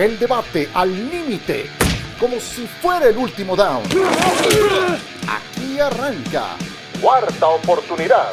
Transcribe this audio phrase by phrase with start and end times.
[0.00, 1.66] El debate al límite,
[2.18, 3.82] como si fuera el último down.
[5.28, 6.56] Aquí arranca.
[7.02, 8.32] Cuarta oportunidad.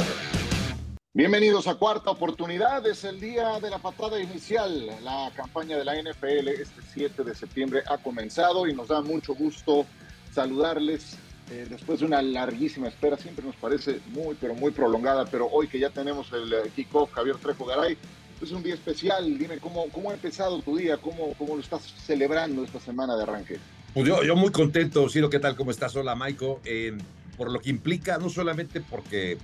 [1.14, 2.88] Bienvenidos a Cuarta Oportunidad.
[2.88, 4.88] Es el día de la patada inicial.
[5.04, 9.36] La campaña de la NFL este 7 de septiembre ha comenzado y nos da mucho
[9.36, 9.86] gusto
[10.34, 11.18] saludarles
[11.52, 13.18] eh, después de una larguísima espera.
[13.18, 17.12] Siempre nos parece muy, pero muy prolongada, pero hoy que ya tenemos el eh, kickoff,
[17.12, 17.98] Javier Trejo Garay,
[18.42, 19.38] es un día especial.
[19.38, 20.98] Dime, ¿cómo, cómo ha empezado tu día?
[20.98, 23.58] ¿Cómo, ¿Cómo lo estás celebrando esta semana de arranque?
[23.94, 25.56] Pues yo, yo muy contento, Ciro, ¿qué tal?
[25.56, 25.96] ¿Cómo estás?
[25.96, 26.62] Hola, Maiko.
[26.66, 26.98] Eh,
[27.38, 29.38] por lo que implica, no solamente porque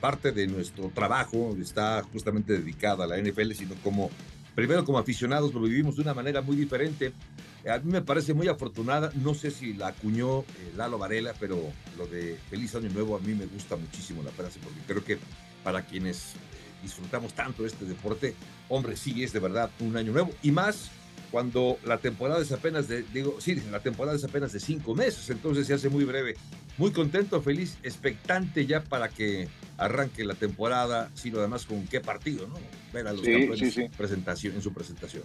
[0.00, 4.10] parte de nuestro trabajo está justamente dedicada a la NFL, sino como,
[4.54, 7.12] primero como aficionados, lo vivimos de una manera muy diferente.
[7.68, 11.60] A mí me parece muy afortunada, no sé si la acuñó eh, Lalo Varela, pero
[11.96, 15.18] lo de Feliz Año Nuevo a mí me gusta muchísimo la frase, porque creo que
[15.62, 16.34] para quienes
[16.82, 18.34] disfrutamos tanto este deporte,
[18.68, 20.30] hombre, sí es de verdad un año nuevo.
[20.42, 20.90] Y más
[21.32, 25.30] cuando la temporada es apenas de, digo, sí, la temporada es apenas de cinco meses,
[25.30, 26.36] entonces se hace muy breve.
[26.78, 29.48] Muy contento, feliz, expectante ya para que
[29.78, 32.54] arranque la temporada, sino además con qué partido, ¿no?
[32.92, 35.22] Ver a los campeones Presentación, en su presentación.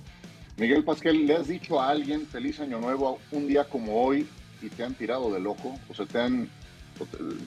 [0.58, 4.28] Miguel Pasquel, ¿le has dicho a alguien feliz año nuevo un día como hoy
[4.62, 5.78] y te han tirado del ojo?
[5.90, 6.50] ¿O se te han,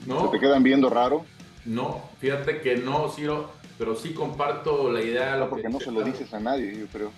[0.05, 1.25] no, se te quedan viendo raro?
[1.65, 5.37] No, fíjate que no, Ciro pero sí comparto la idea.
[5.37, 7.11] No, porque no se lo dices a nadie, yo creo.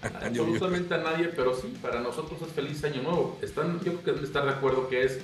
[0.00, 3.36] Absolutamente a nadie, pero sí, para nosotros es feliz año nuevo.
[3.42, 5.18] Están, yo creo que deben estar de acuerdo que es,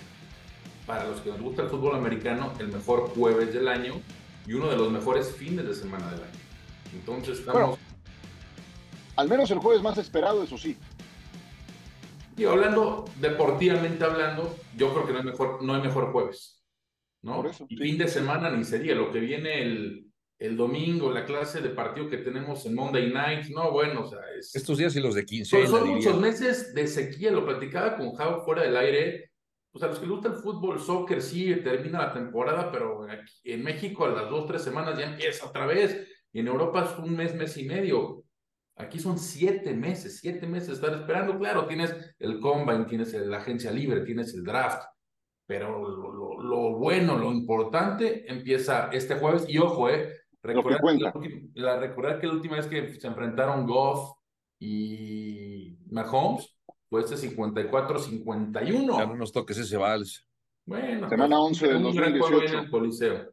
[0.84, 3.94] para los que nos gusta el fútbol americano, el mejor jueves del año
[4.44, 6.41] y uno de los mejores fines de semana del año.
[6.92, 7.78] Entonces estamos...
[9.14, 10.77] al menos el jueves más esperado, eso sí.
[12.36, 16.58] Y hablando deportivamente hablando, yo creo que no hay mejor, no hay mejor jueves.
[17.22, 17.44] ¿no?
[17.69, 18.97] y fin de semana ni sería.
[18.97, 20.12] Lo que viene el,
[20.43, 24.19] el domingo, la clase de partido que tenemos en Monday Night, no, bueno, o sea,
[24.37, 24.55] es...
[24.57, 25.67] Estos días y los de 15.
[25.67, 29.31] Son, son muchos meses de sequía, lo platicaba con Jao fuera del aire,
[29.71, 33.53] pues a los que les gusta el fútbol, soccer, sí, termina la temporada, pero aquí,
[33.53, 36.99] en México a las dos, tres semanas ya empieza otra vez, y en Europa es
[36.99, 38.25] un mes, mes y medio.
[38.77, 41.39] Aquí son siete meses, siete meses estar esperando.
[41.39, 44.83] Claro, tienes el combine, tienes la agencia libre, tienes el draft,
[45.47, 49.45] pero lo, lo bueno, lo importante empieza este jueves.
[49.47, 50.80] Y ojo, eh, Recordar,
[51.22, 54.19] que la, recordar que la última vez que se enfrentaron Goff
[54.58, 56.56] y Mahomes
[56.91, 58.98] fue este 54-51.
[58.98, 60.26] Ya no nos toques ese vals.
[60.64, 62.54] Bueno, Semana 11 del 2018.
[62.54, 63.32] En el Coliseo.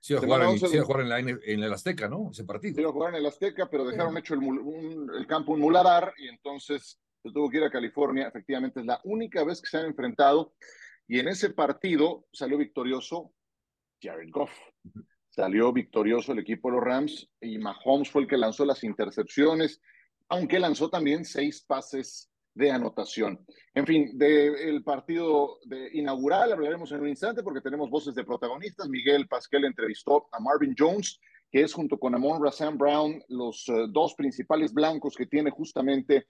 [0.00, 2.28] Sí, a jugar, en, sí, a jugar en, la, en, el Azteca, ¿no?
[2.30, 2.76] Ese partido.
[2.76, 6.12] Sí, a jugar en el Azteca, pero dejaron hecho el, un, el, campo un muladar
[6.18, 8.28] y entonces se tuvo que ir a California.
[8.28, 10.52] Efectivamente, es la única vez que se han enfrentado
[11.08, 13.32] y en ese partido salió victorioso
[14.02, 14.52] Jared Goff.
[15.34, 19.80] Salió victorioso el equipo de los Rams y Mahomes fue el que lanzó las intercepciones,
[20.28, 23.44] aunque lanzó también seis pases de anotación.
[23.74, 25.58] En fin, del partido
[25.92, 28.88] inaugural hablaremos en un instante porque tenemos voces de protagonistas.
[28.88, 31.18] Miguel Pasquel entrevistó a Marvin Jones,
[31.50, 36.28] que es junto con Amon Razan Brown los eh, dos principales blancos que tiene justamente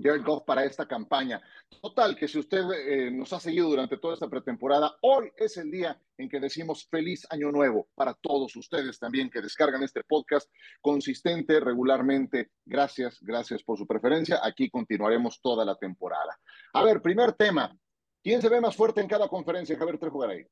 [0.00, 1.42] Jared Goff para esta campaña.
[1.80, 5.70] Total, que si usted eh, nos ha seguido durante toda esta pretemporada, hoy es el
[5.70, 10.50] día en que decimos feliz año nuevo para todos ustedes también que descargan este podcast
[10.80, 12.50] consistente, regularmente.
[12.64, 14.40] Gracias, gracias por su preferencia.
[14.42, 16.38] Aquí continuaremos toda la temporada.
[16.72, 17.76] A ver, primer tema.
[18.22, 19.78] ¿Quién se ve más fuerte en cada conferencia?
[19.78, 20.46] Javier Trejo Garay.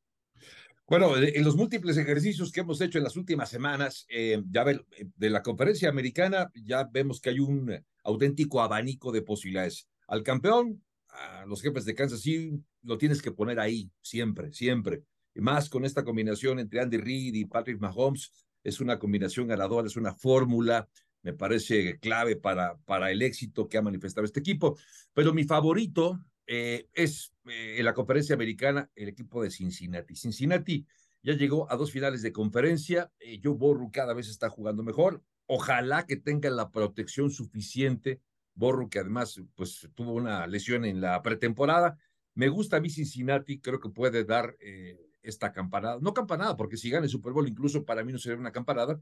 [0.88, 5.30] Bueno, en los múltiples ejercicios que hemos hecho en las últimas semanas, eh, ya de
[5.30, 9.88] la conferencia americana, ya vemos que hay un auténtico abanico de posibilidades.
[10.06, 15.02] Al campeón, a los jefes de Kansas City, lo tienes que poner ahí, siempre, siempre.
[15.34, 18.30] Y más con esta combinación entre Andy Reid y Patrick Mahomes,
[18.62, 20.88] es una combinación ganadora, es una fórmula,
[21.22, 24.78] me parece clave para, para el éxito que ha manifestado este equipo.
[25.12, 30.14] Pero mi favorito eh, es eh, en la conferencia americana el equipo de Cincinnati.
[30.14, 30.86] Cincinnati
[31.26, 33.10] ya llegó a dos finales de conferencia.
[33.18, 35.24] Eh, Joe Borru cada vez está jugando mejor.
[35.46, 38.20] Ojalá que tenga la protección suficiente.
[38.54, 41.98] Borro, que además pues, tuvo una lesión en la pretemporada.
[42.34, 45.98] Me gusta a mí Cincinnati, creo que puede dar eh, esta campanada.
[46.00, 49.00] No campanada, porque si gana el Super Bowl, incluso para mí no sería una campanada,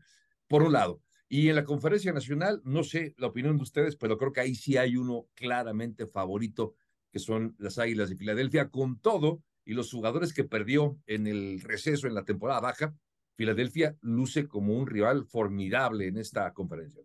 [0.48, 1.02] por un lado.
[1.28, 4.54] Y en la conferencia nacional, no sé la opinión de ustedes, pero creo que ahí
[4.54, 6.74] sí hay uno claramente favorito,
[7.14, 11.60] que son las Águilas de Filadelfia, con todo y los jugadores que perdió en el
[11.60, 12.92] receso en la temporada baja,
[13.36, 17.04] Filadelfia luce como un rival formidable en esta conferencia.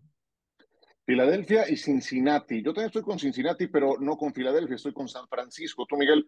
[1.05, 2.63] Filadelfia y Cincinnati.
[2.63, 5.85] Yo también estoy con Cincinnati, pero no con Filadelfia, estoy con San Francisco.
[5.87, 6.27] ¿Tú, Miguel?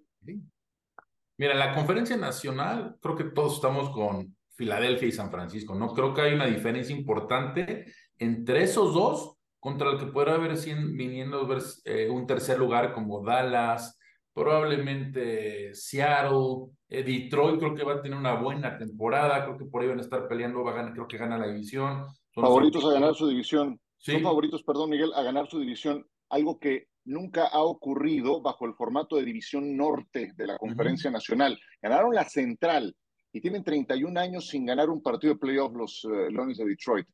[1.37, 5.73] Mira, en la conferencia nacional creo que todos estamos con Filadelfia y San Francisco.
[5.73, 10.57] No creo que hay una diferencia importante entre esos dos contra el que podrá haber
[10.57, 11.47] viniendo
[11.85, 13.97] eh, un tercer lugar como Dallas,
[14.33, 19.83] probablemente Seattle, eh, Detroit creo que va a tener una buena temporada, creo que por
[19.83, 22.07] ahí van a estar peleando, va a ganar, creo que gana la división.
[22.33, 23.79] favoritos a ganar su división.
[23.99, 28.73] Son favoritos, perdón Miguel, a ganar su división, algo que nunca ha ocurrido bajo el
[28.73, 31.59] formato de división norte de la conferencia nacional.
[31.79, 32.95] Ganaron la central
[33.31, 37.07] y tienen 31 años sin ganar un partido de playoff los uh, Lions de Detroit.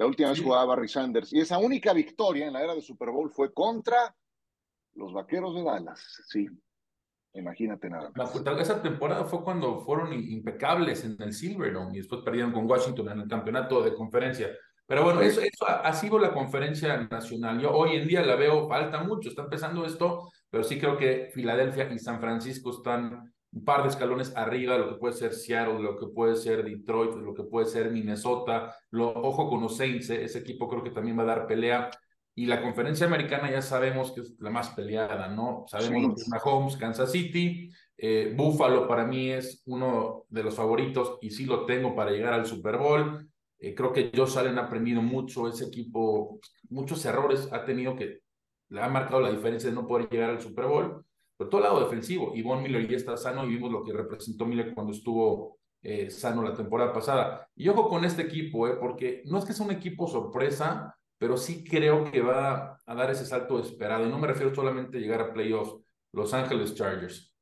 [0.00, 1.30] La última vez jugaba Barry Sanders.
[1.30, 4.16] Y esa única victoria en la era de Super Bowl fue contra
[4.94, 6.22] los Vaqueros de Dallas.
[6.26, 6.48] Sí,
[7.34, 8.34] imagínate nada más.
[8.60, 13.20] esa temporada fue cuando fueron impecables en el Silverdome y después perdieron con Washington en
[13.20, 14.48] el campeonato de conferencia.
[14.86, 17.60] Pero bueno, eso, eso ha, sido la conferencia nacional.
[17.60, 21.30] Yo hoy en día la veo, falta mucho, está empezando esto, pero sí creo que
[21.34, 25.34] Filadelfia y San Francisco están un par de escalones arriba de lo que puede ser
[25.34, 28.74] Seattle, de lo que puede ser Detroit, de lo que puede ser Minnesota.
[28.90, 30.24] Lo, ojo con los Saints, ¿eh?
[30.24, 31.90] ese equipo creo que también va a dar pelea.
[32.34, 35.64] Y la conferencia americana ya sabemos que es la más peleada, ¿no?
[35.66, 37.70] Sabemos lo que es Mahomes, Kansas City.
[37.98, 42.32] Eh, Buffalo para mí es uno de los favoritos y sí lo tengo para llegar
[42.32, 43.28] al Super Bowl.
[43.58, 46.38] Eh, creo que Josh Allen ha aprendido mucho, ese equipo,
[46.70, 48.20] muchos errores ha tenido que
[48.68, 51.04] le ha marcado la diferencia de no poder llegar al Super Bowl
[51.40, 52.32] pero todo el lado defensivo.
[52.34, 56.10] Y Von Miller ya está sano y vimos lo que representó Miller cuando estuvo eh,
[56.10, 57.48] sano la temporada pasada.
[57.56, 61.38] Y ojo con este equipo, eh, porque no es que sea un equipo sorpresa, pero
[61.38, 64.04] sí creo que va a dar ese salto esperado.
[64.04, 65.82] Y no me refiero solamente a llegar a playoffs.
[66.12, 67.34] Los Angeles Chargers.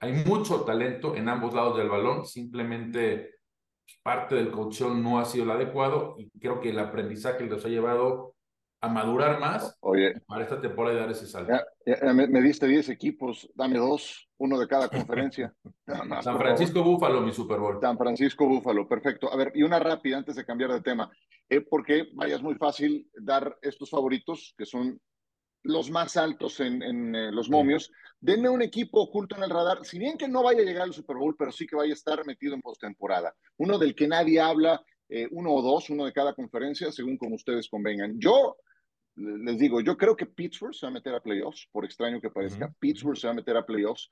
[0.00, 3.36] Hay mucho talento en ambos lados del balón, simplemente
[4.02, 7.68] parte del coaching no ha sido el adecuado y creo que el aprendizaje los ha
[7.68, 8.34] llevado
[8.84, 11.52] a madurar más Oye, para esta temporada y dar ese salto.
[12.14, 15.54] me, diste 10 equipos, dame dos, uno de cada conferencia.
[16.22, 17.78] San Francisco Búfalo, mi Super Bowl.
[17.80, 19.32] San Francisco Búfalo, perfecto.
[19.32, 21.10] A ver, y una rápida antes de cambiar de tema,
[21.48, 25.00] eh, porque vaya, es muy fácil dar estos favoritos, que son
[25.62, 27.90] los más altos en, en eh, los momios.
[28.20, 30.92] Denme un equipo oculto en el radar, si bien que no vaya a llegar al
[30.92, 33.34] Super Bowl, pero sí que vaya a estar metido en postemporada.
[33.56, 37.34] Uno del que nadie habla, eh, uno o dos, uno de cada conferencia, según como
[37.34, 38.18] ustedes convengan.
[38.18, 38.56] Yo
[39.16, 42.30] les digo, yo creo que Pittsburgh se va a meter a playoffs, por extraño que
[42.30, 42.74] parezca.
[42.80, 44.08] Pittsburgh se va a meter a playoffs.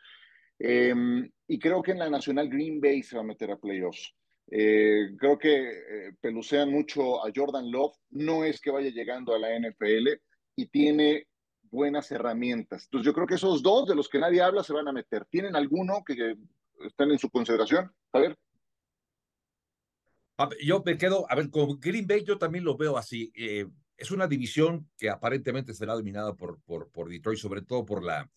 [0.59, 4.15] Em, y creo que en la Nacional Green Bay se va a meter a playoffs.
[4.51, 7.97] Eh, creo que eh, pelucean mucho a Jordan Love.
[8.11, 10.09] No es que vaya llegando a la NFL
[10.57, 11.27] y tiene
[11.63, 12.85] buenas herramientas.
[12.85, 15.25] Entonces yo creo que esos dos de los que nadie habla se van a meter.
[15.25, 16.37] ¿Tienen alguno que
[16.87, 17.91] estén en su consideración?
[18.13, 18.37] A ver.
[20.65, 23.33] Yo me quedo, a ver, con Green Bay yo también lo veo así.
[24.03, 28.29] Es una división que aparentemente será dominada por, por, Detroit, sobre todo por la,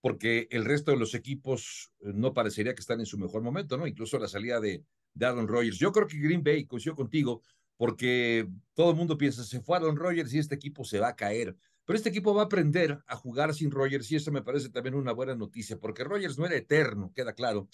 [0.00, 3.76] porque el resto de los equipos eh, no parecería que están en su mejor momento,
[3.76, 3.88] ¿no?
[3.88, 5.78] Incluso la salida de, de Aaron Rodgers.
[5.78, 7.42] Yo creo que Green Bay coincidió contigo
[7.76, 11.16] porque todo el mundo piensa, se fue Aaron Rodgers y este equipo se va a
[11.16, 11.56] caer.
[11.84, 14.94] Pero este equipo va a aprender a jugar sin Rodgers y eso me parece también
[14.94, 17.68] una buena noticia, porque Rodgers no era eterno, queda claro.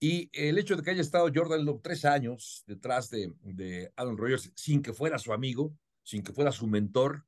[0.00, 4.16] Y el hecho de que haya estado Jordan Love tres años detrás de, de Aaron
[4.16, 7.24] Rodgers sin que fuera su amigo, sin que fuera su mentor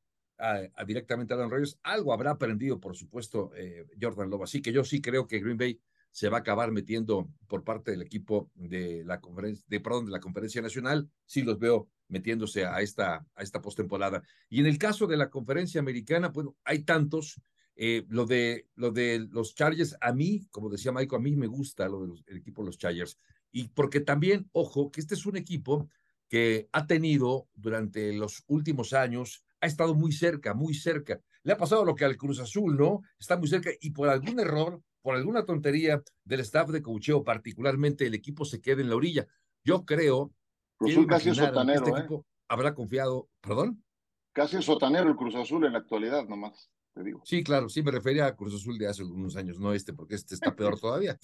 [0.86, 4.42] directamente a Aaron Rodgers, algo habrá aprendido, por supuesto, eh, Jordan Love.
[4.42, 5.80] Así que yo sí creo que Green Bay
[6.10, 10.12] se va a acabar metiendo por parte del equipo de la conferencia, de, perdón, de
[10.12, 14.22] la conferencia nacional, sí los veo metiéndose a esta, a esta postemporada.
[14.50, 17.40] Y en el caso de la conferencia americana, bueno, hay tantos.
[17.74, 21.46] Eh, lo, de, lo de los Chargers, a mí, como decía Michael, a mí me
[21.46, 23.16] gusta lo del equipo de los Chargers.
[23.50, 25.88] Y porque también, ojo, que este es un equipo
[26.32, 31.20] que ha tenido durante los últimos años, ha estado muy cerca, muy cerca.
[31.42, 33.02] Le ha pasado lo que al Cruz Azul, ¿no?
[33.18, 38.06] Está muy cerca y por algún error, por alguna tontería del staff de cocheo, particularmente
[38.06, 39.26] el equipo se queda en la orilla.
[39.62, 40.32] Yo creo
[40.78, 43.84] Cruz casi sotanero, este equipo habrá confiado, ¿perdón?
[44.32, 47.20] Casi sotanero el Cruz Azul en la actualidad, nomás, te digo.
[47.26, 50.14] Sí, claro, sí me refería a Cruz Azul de hace algunos años, no este, porque
[50.14, 51.18] este está peor todavía.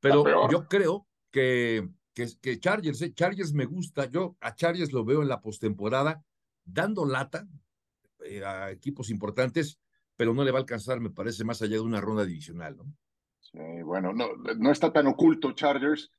[0.00, 1.88] Pero yo creo que
[2.40, 6.22] que, Chargers, eh, Chargers me gusta, yo a Chargers lo veo en la postemporada
[6.64, 7.46] dando lata
[8.24, 9.78] eh, a equipos importantes,
[10.16, 12.84] pero no le va a alcanzar, me parece, más allá de una ronda divisional, ¿no?
[13.40, 16.10] Sí, bueno, no, no está tan oculto Chargers.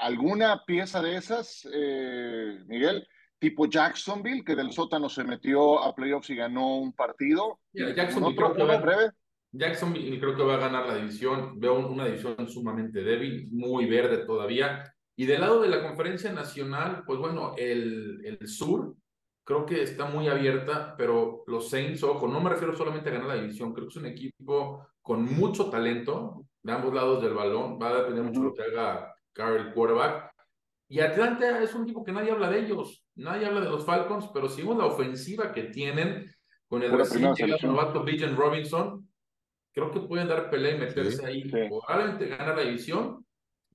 [0.00, 3.06] ¿Alguna pieza de esas, eh, Miguel?
[3.38, 7.60] Tipo Jacksonville, que del sótano se metió a playoffs y ganó un partido.
[7.72, 9.12] Jacksonville, creo que va, breve?
[9.52, 11.58] Jacksonville creo que va a ganar la división.
[11.60, 14.92] Veo una división sumamente débil, muy verde todavía.
[15.18, 18.94] Y del lado de la conferencia nacional, pues bueno, el, el sur
[19.42, 23.26] creo que está muy abierta, pero los Saints, ojo, no me refiero solamente a ganar
[23.26, 27.80] la división, creo que es un equipo con mucho talento de ambos lados del balón,
[27.82, 30.30] va a depender mucho de lo que haga Carl quarterback.
[30.88, 34.30] Y Atlanta es un equipo que nadie habla de ellos, nadie habla de los Falcons,
[34.32, 36.32] pero si vemos la ofensiva que tienen,
[36.68, 39.10] con el recién llegado novato Bijan Robinson,
[39.72, 41.50] creo que pueden dar pelea y meterse ahí.
[41.50, 43.26] Probablemente ganar la división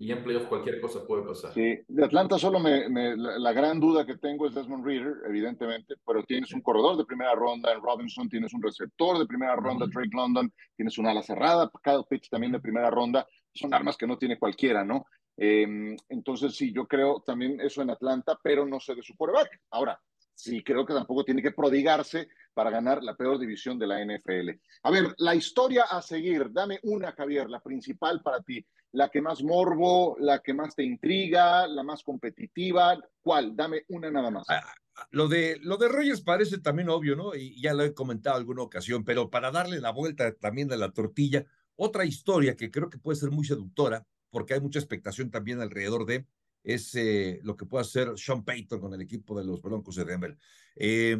[0.04, 1.54] y en playoff cualquier cosa puede pasar.
[1.54, 6.24] Sí, de Atlanta solo me, la, gran duda que tengo es Desmond Reader, evidentemente, pero
[6.24, 10.10] tienes un corredor de primera ronda en Robinson, tienes un receptor de primera ronda, Drake
[10.12, 14.18] London, tienes una ala cerrada, Kyle Pitts también de primera ronda, son armas que no
[14.18, 15.06] tiene cualquiera, ¿no?
[15.38, 19.62] Em, entonces, sí, yo creo también eso en Atlanta, pero no sé de su quarterback.
[19.72, 19.98] Ahora,
[20.36, 24.50] sí creo que tampoco tiene que prodigarse para ganar la peor división de la NFL.
[24.84, 29.22] A ver, la historia a seguir, dame una, Javier, la principal para ti, la que
[29.22, 33.56] más morbo, la que más te intriga, la más competitiva, ¿cuál?
[33.56, 34.46] Dame una nada más.
[34.48, 34.64] Ah,
[35.10, 37.36] lo de, lo de Reyes parece también obvio, ¿no?
[37.36, 40.92] Y ya lo he comentado alguna ocasión, pero para darle la vuelta también de la
[40.92, 41.46] tortilla,
[41.76, 46.06] otra historia que creo que puede ser muy seductora, porque hay mucha expectación también alrededor
[46.06, 46.28] de,
[46.64, 50.06] es eh, lo que puede hacer Sean Payton con el equipo de los Broncos de
[50.06, 50.38] Denver.
[50.76, 51.20] Eh,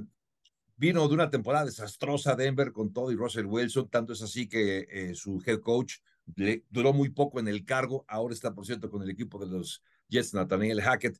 [0.78, 4.88] vino de una temporada desastrosa Denver con todo y Russell Wilson, tanto es así que
[4.92, 5.96] eh, su head coach
[6.36, 9.48] le duró muy poco en el cargo, ahora está por cierto con el equipo de
[9.48, 11.20] los Jets, Nathaniel Hackett.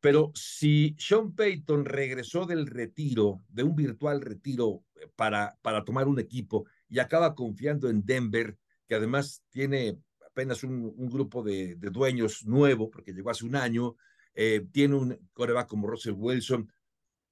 [0.00, 4.82] Pero si Sean Payton regresó del retiro, de un virtual retiro
[5.14, 11.08] para, para tomar un equipo y acaba confiando en Denver, que además tiene apenas un,
[11.08, 13.96] grupo de, dueños nuevo, porque llegó hace un año,
[14.34, 16.72] eh, tiene un coreback como Russell Wilson,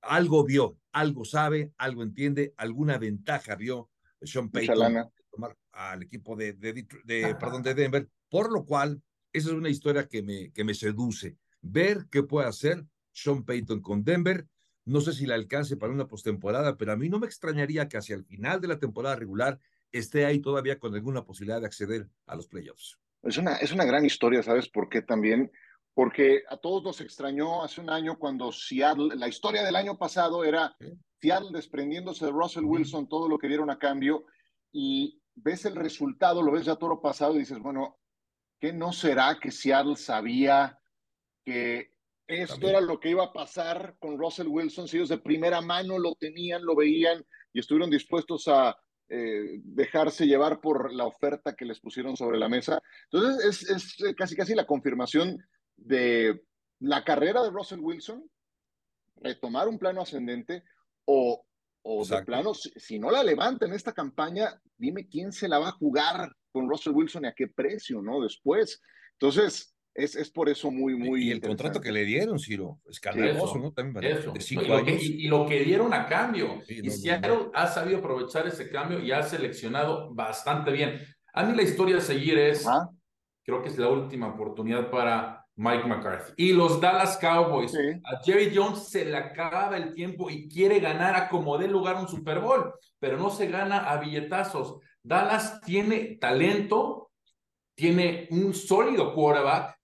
[0.02, 6.52] algo vio, algo sabe, algo entiende, alguna ventaja vio Sean Payton tomar al equipo de,
[6.52, 9.00] de, perdón, de Denver, por lo cual
[9.32, 11.36] esa es una historia que me, que me seduce.
[11.60, 14.46] Ver qué puede hacer Sean Payton con Denver.
[14.84, 17.98] No sé si la alcance para una postemporada, pero a mí no me extrañaría que
[17.98, 19.60] hacia el final de la temporada regular
[19.92, 22.98] esté ahí todavía con alguna posibilidad de acceder a los playoffs.
[23.22, 25.50] Es una, es una gran historia, ¿sabes por qué también?
[25.94, 30.44] Porque a todos nos extrañó hace un año cuando Seattle, la historia del año pasado
[30.44, 30.74] era
[31.20, 34.24] Seattle desprendiéndose de Russell Wilson, todo lo que dieron a cambio,
[34.72, 37.98] y ves el resultado, lo ves ya todo pasado y dices, bueno,
[38.60, 40.78] ¿qué no será que Seattle sabía
[41.44, 41.92] que
[42.26, 44.88] esto era lo que iba a pasar con Russell Wilson?
[44.88, 48.76] Si ellos de primera mano lo tenían, lo veían y estuvieron dispuestos a
[49.08, 52.82] eh, dejarse llevar por la oferta que les pusieron sobre la mesa.
[53.10, 55.38] Entonces, es, es, eh, casi casi la confirmación
[55.76, 56.44] de
[56.80, 58.30] la carrera de Russell Wilson,
[59.16, 60.62] retomar un plano ascendente
[61.06, 61.42] o,
[61.90, 65.68] o de plano, si, no la levanta en esta campaña, dime quién se la va
[65.68, 68.20] a jugar con Russell Wilson y a qué precio, ¿no?
[68.20, 68.82] Después.
[69.12, 71.28] Entonces, es, es por eso muy, muy.
[71.28, 73.72] Y el contrato que le dieron, Ciro, escandaloso, ¿no?
[73.72, 74.32] También eso.
[74.32, 76.60] De cinco y, lo que, y, lo que, dieron a cambio.
[76.68, 81.00] y Seattle ha sabido aprovechar ese cambio y ha seleccionado bastante bien.
[81.32, 82.66] A mí la historia a seguir es,
[83.44, 86.32] creo que es la última oportunidad para Mike McCarthy.
[86.36, 87.74] Y los Dallas Cowboys.
[88.04, 91.96] A Jerry Jones se le acaba el tiempo y quiere ganar a como dé lugar
[91.96, 94.76] un Super Bowl, pero no se gana a billetazos.
[95.02, 97.10] Dallas tiene talento,
[97.74, 99.76] tiene un sólido quarterback,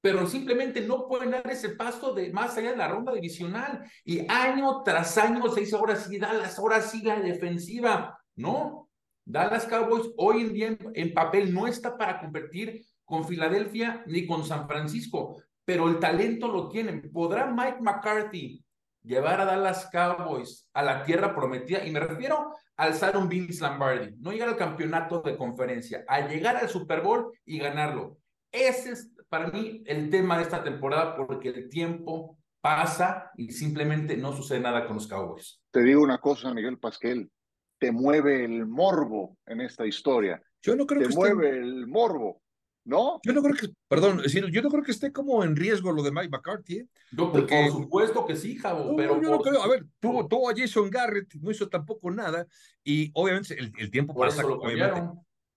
[0.00, 3.88] pero simplemente no pueden dar ese paso de más allá de la ronda divisional.
[4.04, 8.18] Y año tras año se dice, ahora sí, Dallas, ahora sí la defensiva.
[8.34, 8.88] No,
[9.24, 14.44] Dallas Cowboys hoy en día en, papel no está para competir con Filadelfia ni con
[14.44, 17.10] San Francisco, pero el talento lo tienen.
[17.12, 18.64] ¿Podrá Mike McCarthy
[19.02, 21.84] llevar a Dallas Cowboys a la tierra prometida?
[21.84, 26.26] Y me refiero a alzar un Vince Lombardi, no llegar al campeonato de conferencia, a
[26.26, 28.18] llegar al Super Bowl y ganarlo.
[28.50, 34.16] Ese es para mí el tema de esta temporada porque el tiempo pasa y simplemente
[34.16, 35.60] no sucede nada con los Cowboys.
[35.70, 37.30] Te digo una cosa, Miguel Pasquel,
[37.78, 40.40] te mueve el morbo en esta historia.
[40.62, 42.40] Yo no creo te mueve el morbo,
[42.84, 43.20] ¿no?
[43.24, 46.12] Yo no creo que, perdón, yo no creo que esté como en riesgo lo de
[46.12, 46.78] Mike McCarthy.
[46.78, 46.88] ¿eh?
[47.16, 49.62] porque, por supuesto que sí, Javo, pero yo no creo.
[49.62, 52.46] A ver, tuvo, tuvo, a Jason Garrett, no hizo tampoco nada
[52.82, 54.42] y obviamente el, el tiempo pasa.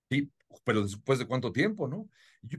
[0.10, 0.32] sí,
[0.64, 2.08] pero después de cuánto tiempo, ¿no?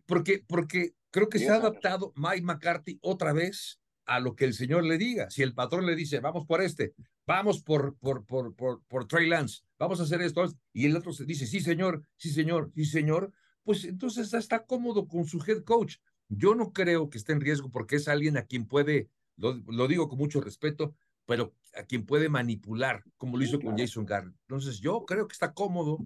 [0.06, 4.54] Porque, porque creo que se ha adaptado Mike McCarthy otra vez a lo que el
[4.54, 5.30] señor le diga.
[5.30, 6.94] Si el patrón le dice, vamos por este,
[7.26, 11.12] vamos por, por, por, por, por Trey Lance, vamos a hacer esto, y el otro
[11.12, 13.32] se dice, sí, señor, sí, señor, sí, señor,
[13.66, 15.96] pues entonces está cómodo con su head coach.
[16.28, 19.88] Yo no creo que esté en riesgo porque es alguien a quien puede, lo, lo
[19.88, 20.94] digo con mucho respeto,
[21.26, 24.34] pero a quien puede manipular, como lo hizo con Jason Garrett.
[24.42, 25.98] Entonces, yo creo que está cómodo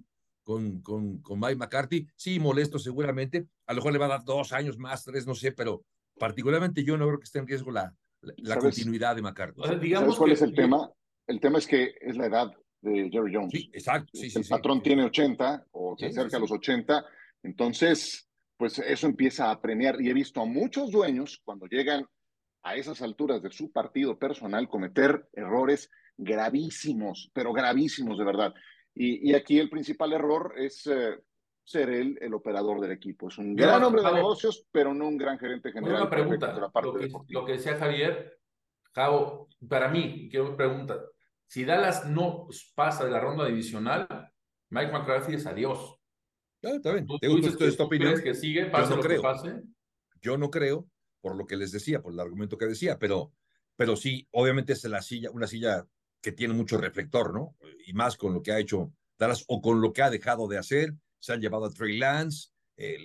[0.42, 2.08] con, con, con Mike McCarthy.
[2.16, 3.46] Sí, molesto seguramente.
[3.66, 5.84] A lo mejor le va a dar dos años más, tres, no sé, pero
[6.18, 7.94] particularmente yo no creo que esté en riesgo la,
[8.38, 9.60] la, continuidad de McCarthy.
[9.80, 10.90] digamos cuál es el tema?
[11.26, 12.50] El tema es que es la edad
[12.80, 13.50] de Jerry Jones.
[13.52, 14.10] Sí, exacto.
[14.14, 17.04] Sí, el patrón tiene 80 o se acerca a los 80.
[17.42, 20.00] Entonces, pues eso empieza a premiar.
[20.00, 22.06] Y he visto a muchos dueños cuando llegan
[22.62, 28.54] a esas alturas de su partido personal cometer errores gravísimos, pero gravísimos de verdad.
[28.94, 31.18] Y, aquí el principal error es eh,
[31.64, 33.28] ser él el operador del equipo.
[33.28, 36.02] Es un gran hombre de negocios, pero no un gran gerente general.
[36.02, 38.38] Una pregunta, lo, que, lo que decía Javier,
[38.94, 41.00] Javo, para mí, quiero preguntar,
[41.46, 44.06] si Dallas no pasa de la ronda divisional,
[44.70, 45.99] Mike McCarthy es adiós.
[46.62, 47.06] Ah, está bien.
[47.06, 47.18] ¿Tú,
[47.64, 48.20] esta opinión?
[48.22, 49.20] que sigue, pase lo creo.
[49.20, 49.62] que pase?
[50.20, 50.88] Yo no creo,
[51.20, 53.32] por lo que les decía, por el argumento que decía, pero,
[53.76, 55.86] pero sí, obviamente es la silla, una silla
[56.20, 57.56] que tiene mucho reflector, ¿no?
[57.86, 60.58] Y más con lo que ha hecho Dallas o con lo que ha dejado de
[60.58, 60.94] hacer.
[61.18, 62.50] Se han llevado a Trey Lance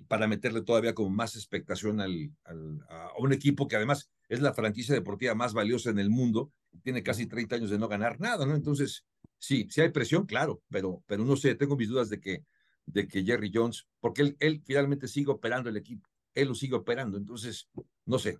[0.07, 4.95] para meterle todavía con más expectación al, a un equipo que además es la franquicia
[4.95, 6.51] deportiva más valiosa en el mundo.
[6.81, 8.55] Tiene casi 30 años de no ganar nada, ¿no?
[8.55, 9.05] Entonces,
[9.37, 12.43] sí, sí hay presión, claro, pero, pero no sé, tengo mis dudas de que,
[12.85, 16.75] de que Jerry Jones, porque él, él finalmente sigue operando el equipo, él lo sigue
[16.75, 17.69] operando, entonces,
[18.05, 18.39] no sé,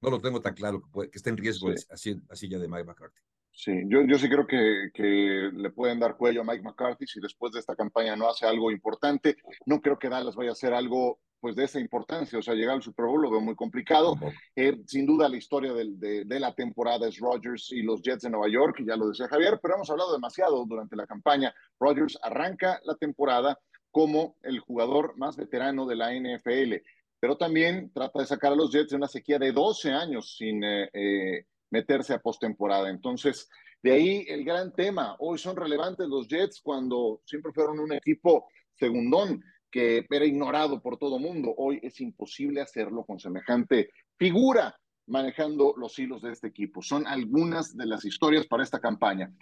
[0.00, 2.68] no lo tengo tan claro que, puede, que está en riesgo así, así ya de
[2.68, 3.20] Mike McCarthy.
[3.50, 7.18] Sí, yo, yo sí creo que, que, le pueden dar cuello a Mike McCarthy si
[7.20, 9.36] después de esta campaña no hace algo importante.
[9.66, 12.76] No creo que Dallas vaya a hacer algo pues de esa importancia, o sea, llegar
[12.76, 14.16] al Super Bowl lo veo muy complicado.
[14.56, 18.30] Eh, sin duda la historia de, de, la temporada es Rodgers y los Jets de
[18.30, 21.54] Nueva York, ya lo decía Javier, pero hemos hablado demasiado durante la campaña.
[21.78, 23.58] Rodgers arranca la temporada
[23.90, 26.74] como el jugador más veterano de la NFL,
[27.20, 30.62] pero también trata de sacar a los Jets de una sequía de 12 años sin...
[30.64, 32.90] Eh, eh, meterse a postemporada.
[32.90, 33.48] Entonces,
[33.82, 35.16] de ahí el gran tema.
[35.18, 40.98] Hoy son relevantes los Jets cuando siempre fueron un equipo segundón que era ignorado por
[40.98, 41.54] todo mundo.
[41.56, 44.76] Hoy es imposible hacerlo con semejante figura
[45.08, 46.82] manejando los hilos de este equipo.
[46.82, 49.32] Son algunas de las historias para esta campaña.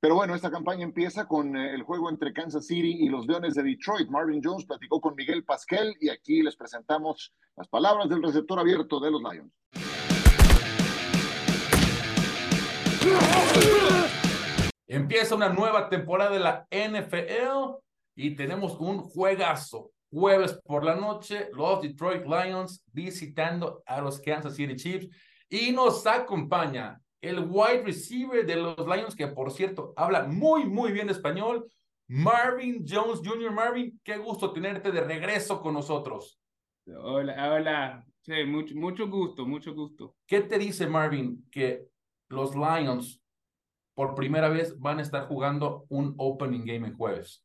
[0.00, 3.54] Pero bueno, esta campaña empieza con eh, el juego entre Kansas City y los Leones
[3.54, 4.08] de Detroit.
[4.08, 8.98] Marvin Jones platicó con Miguel Pasquel y aquí les presentamos las palabras del receptor abierto
[8.98, 9.52] de los Lions.
[14.88, 17.78] Empieza una nueva temporada de la NFL
[18.14, 19.90] y tenemos un juegazo.
[20.10, 25.08] Jueves por la noche, los Detroit Lions visitando a los Kansas City Chiefs
[25.48, 30.92] y nos acompaña el wide receiver de los Lions, que por cierto habla muy, muy
[30.92, 31.66] bien español,
[32.08, 33.52] Marvin Jones Jr.
[33.52, 36.38] Marvin, qué gusto tenerte de regreso con nosotros.
[36.86, 38.06] Hola, hola.
[38.20, 40.16] Sí, mucho, mucho gusto, mucho gusto.
[40.26, 41.86] ¿Qué te dice Marvin que
[42.28, 43.22] los Lions
[43.94, 47.44] por primera vez van a estar jugando un opening game en jueves.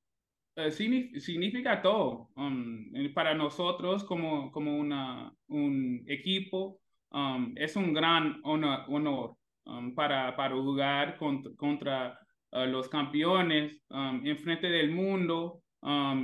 [0.58, 2.30] Significa todo.
[2.36, 6.80] Um, para nosotros como, como una, un equipo,
[7.12, 12.18] um, es un gran honor, um, para, para jugar contra,
[12.54, 15.62] uh, los campeones en frente del mundo.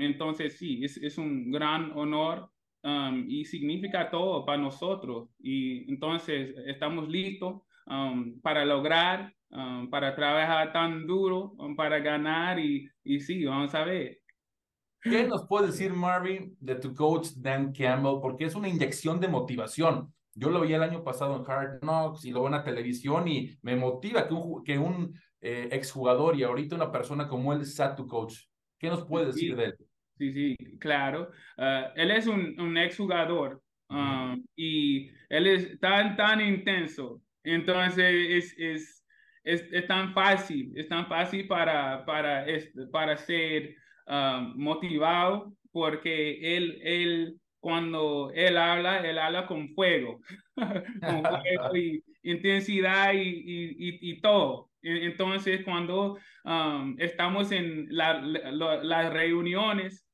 [0.01, 2.49] entonces, sí, es, es un gran honor
[3.27, 5.29] y significa todo para nosotros.
[5.39, 7.61] Y entonces estamos listos
[8.41, 9.31] para lograr,
[9.91, 14.22] para trabajar tan duro, para ganar y, y sí, vamos a ver.
[15.03, 18.19] ¿Qué nos puede decir Marvin de tu coach Dan Campbell?
[18.21, 20.13] Porque es una inyección de motivación.
[20.33, 23.27] Yo lo vi el año pasado en Hard Knocks y lo veo en la televisión
[23.27, 27.65] y me motiva que un, que un eh, exjugador y ahorita una persona como él
[27.65, 28.45] sea tu coach.
[28.79, 29.75] ¿Qué nos puede decir de él?
[30.17, 31.29] Sí, sí, claro.
[31.57, 33.61] Uh, él es un, un exjugador
[34.55, 39.03] y él es tan, tan intenso entonces es, es,
[39.43, 42.45] es, tan fácil, es tan fácil para, para,
[42.91, 43.75] para ser
[44.07, 50.19] um, motivado porque él, él, cuando él habla, él habla con fuego,
[50.55, 54.69] con fuego y intensidad y, y, y, todo.
[54.81, 56.17] Entonces, cuando
[56.97, 60.05] estamos en las reuniones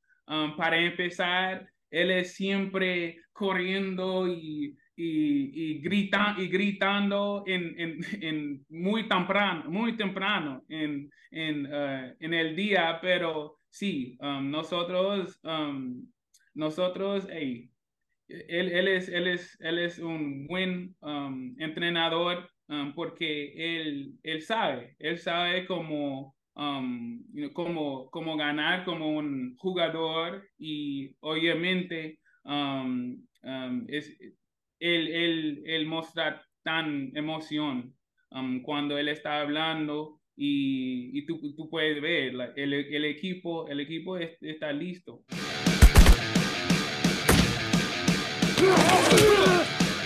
[0.56, 8.66] para empezar, él es siempre corriendo y y, y, grita, y gritando en, en, en,
[8.70, 16.08] muy temprano, muy temprano en, en, uh, en el día, pero sí, um, nosotros, um,
[16.54, 17.70] nosotros, él,
[18.28, 22.50] él, es, él, es, él es un buen um, entrenador
[22.94, 26.36] porque él, él sabe, él sabe cómo,
[27.54, 32.20] cómo, cómo ganar como un jugador y obviamente
[33.88, 34.16] es,
[34.80, 37.96] él, él, él mostrar tan emoción
[38.32, 43.82] um, cuando él está hablando y, y tú, tú, puedes ver, el, el, equipo, el
[43.82, 45.22] equipo está listo.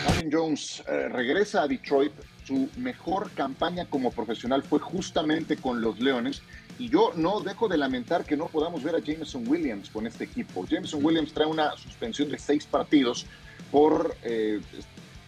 [0.08, 2.14] Marvin Jones eh, regresa a Detroit.
[2.46, 6.42] Su mejor campaña como profesional fue justamente con los Leones.
[6.80, 10.24] Y yo no dejo de lamentar que no podamos ver a Jameson Williams con este
[10.24, 10.66] equipo.
[10.66, 13.28] Jameson Williams trae una suspensión de seis partidos
[13.72, 14.62] por eh,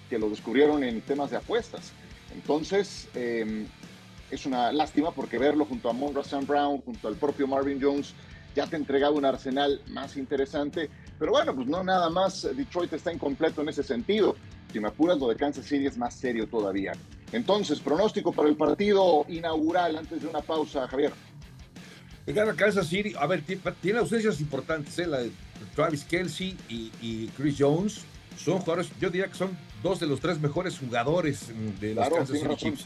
[0.10, 1.94] que lo descubrieron en temas de apuestas.
[2.34, 3.68] Entonces, em,
[4.36, 8.13] es una lástima porque verlo junto a Monroe Sam Brown, junto al propio Marvin Jones,
[8.56, 10.89] ya te entregaba un arsenal más interesante.
[11.17, 14.36] Pero bueno, pues no nada más Detroit está incompleto en ese sentido.
[14.71, 16.93] Si me apuras, lo de Kansas City es más serio todavía.
[17.32, 21.13] Entonces, pronóstico para el partido inaugural antes de una pausa, Javier.
[22.28, 23.43] Gana Kansas City, a ver,
[23.82, 25.06] tiene ausencias importantes, ¿eh?
[25.06, 25.32] la de
[25.76, 28.02] Travis Kelsey y, Chris Jones.
[28.38, 32.39] Son jugadores, yo diría que son dos de los tres mejores jugadores de los Kansas
[32.39, 32.86] City Chiefs.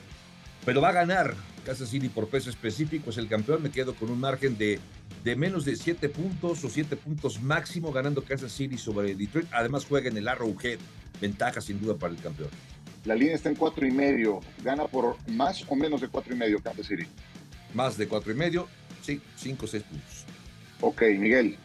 [0.66, 3.64] Pero va a ganar Kansas City por peso específico, es el campeón.
[3.64, 4.80] Me quedo con un margen de,
[5.24, 9.48] de menos de siete puntos o siete puntos máximo ganando Kansas City sobre Detroit.
[9.52, 10.80] Además juega en el Arrowhead,
[11.22, 12.50] ventaja sin duda para el campeón.
[13.06, 14.42] La línea está en cuatro y medio.
[14.64, 17.08] ¿Gana por más o menos de cuatro y medio Kansas City?
[17.74, 18.68] Más de cuatro y medio.
[19.02, 20.26] Sí, 5 o 6 puntos.
[20.82, 21.58] Ok, Miguel.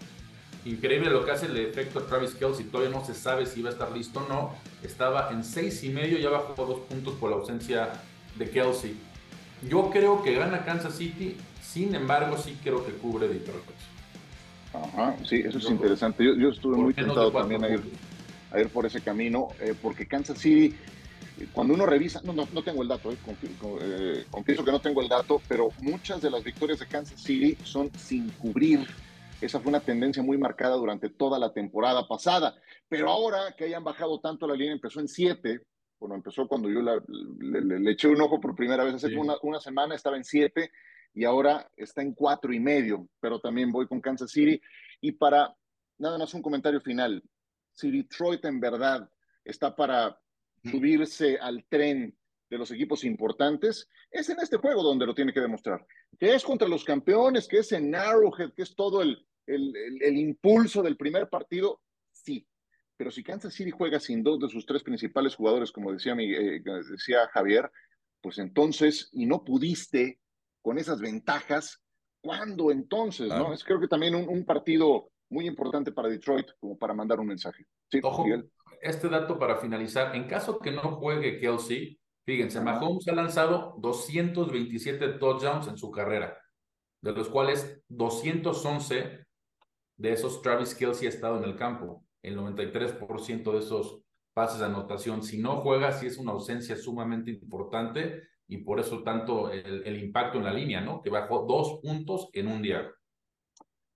[0.65, 2.65] Increíble lo que hace el efecto Travis Kelsey.
[2.67, 4.55] Todavía no se sabe si va a estar listo o no.
[4.83, 7.93] Estaba en 6 y medio, ya bajó dos puntos por la ausencia
[8.37, 8.97] de Kelsey.
[9.68, 13.62] Yo creo que gana Kansas City, sin embargo, sí creo que cubre Detroit.
[14.73, 16.25] Ajá, sí, eso es interesante.
[16.25, 17.83] Yo, estuve muy tentado también a ir,
[18.51, 20.75] a ir, por ese camino, eh, porque Kansas City
[21.53, 23.16] cuando uno revisa, no, no, tengo el dato, eh,
[23.81, 27.57] eh, confieso que no tengo el dato, pero muchas de las victorias de Kansas City
[27.64, 28.87] son sin cubrir.
[29.40, 32.55] Esa fue una tendencia muy marcada durante toda la temporada pasada.
[32.88, 35.62] Pero ahora que hayan bajado tanto la línea, empezó en siete.
[36.05, 39.95] Bueno, empezó cuando yo le, eché un ojo por primera vez hace una, una semana,
[39.95, 40.71] estaba en siete
[41.14, 43.09] y ahora está en cuatro y medio.
[43.21, 44.61] Pero también voy con Kansas City.
[45.01, 45.57] Y para
[45.97, 47.25] nada más un comentario final.
[47.73, 49.11] Si Detroit en verdad
[49.47, 50.21] está para
[50.62, 52.14] subirse al tren
[52.51, 55.87] de los equipos importantes, es en este juego donde lo tiene que demostrar.
[56.19, 60.83] Que es contra los campeones, que es en Arrowhead, que es todo el, el, impulso
[60.83, 61.81] del primer partido.
[62.97, 66.33] Pero si Kansas City juega sin dos de sus tres principales jugadores, como decía, mi,
[66.33, 67.71] eh, decía Javier,
[68.21, 70.21] pues entonces, y no pudiste
[70.63, 71.83] con esas ventajas,
[72.23, 73.29] ¿cuándo entonces?
[73.29, 73.53] ¿no?
[73.53, 77.67] Es creo que también un, partido muy importante para Detroit, como para mandar un mensaje.
[77.91, 78.25] Sí, Ojo,
[78.81, 80.15] este dato para finalizar.
[80.15, 86.39] En caso que no juegue Kelsey, fíjense, Mahomes ha lanzado 227 touchdowns en su carrera,
[87.03, 89.27] de los cuales 211
[89.97, 92.05] de esos Travis Kelsey ha estado en el campo.
[92.25, 94.01] El 93% de esos
[94.33, 95.23] pases de anotación.
[95.23, 100.03] Si no juega, sí es una ausencia sumamente importante y por eso tanto el, el
[100.03, 101.01] impacto en la línea, ¿no?
[101.01, 102.91] Que bajó dos puntos en un día.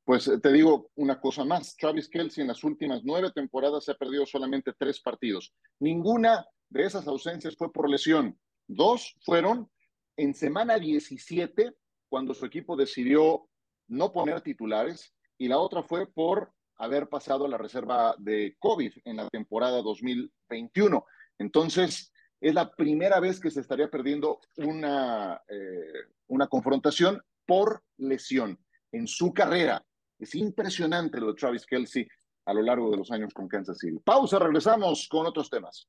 [0.09, 3.93] Pues eh, te digo una cosa más, Travis Kelsey en las últimas nueve temporadas se
[3.93, 5.53] ha perdido solamente tres partidos.
[5.81, 8.39] Ninguna de esas ausencias fue por lesión.
[8.67, 9.71] Dos fueron
[10.17, 11.75] en semana 17,
[12.09, 13.51] cuando su equipo decidió
[13.87, 19.17] no poner titulares, y la otra fue por haber pasado la reserva de COVID en
[19.17, 21.05] la temporada 2021.
[21.39, 28.59] Entonces, es la primera vez que se estaría perdiendo una, eh, una confrontación por lesión
[28.93, 29.85] en su carrera.
[30.19, 32.07] Es impresionante lo de Travis Kelsey
[32.47, 33.99] a lo largo de los años con Kansas City.
[34.03, 35.89] Pausa, regresamos con otros temas.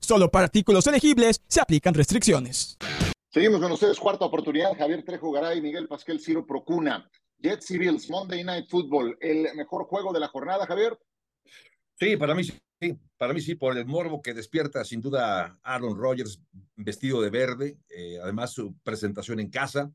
[0.00, 2.76] Solo para artículos elegibles se aplican restricciones.
[3.30, 4.76] Seguimos con ustedes, cuarta oportunidad.
[4.76, 7.10] Javier Trejo Garay, Miguel Pasquel Ciro Procuna.
[7.38, 9.16] Jets y Bills, Monday Night Football.
[9.20, 10.98] ¿El mejor juego de la jornada, Javier?
[12.00, 12.58] Sí, para mí sí.
[13.16, 16.40] Para mí sí, por el morbo que despierta sin duda Aaron Rodgers
[16.76, 19.92] vestido de verde, eh, además su presentación en casa,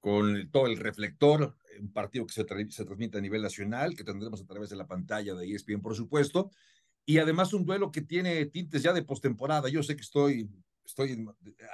[0.00, 4.40] con todo el reflector, un partido que se, se, transmite a nivel nacional, que tendremos
[4.40, 6.50] a través de la pantalla de ESPN, por supuesto,
[7.06, 9.68] y además un duelo que tiene tintes ya de postemporada.
[9.68, 10.48] Yo sé que estoy,
[10.84, 11.26] estoy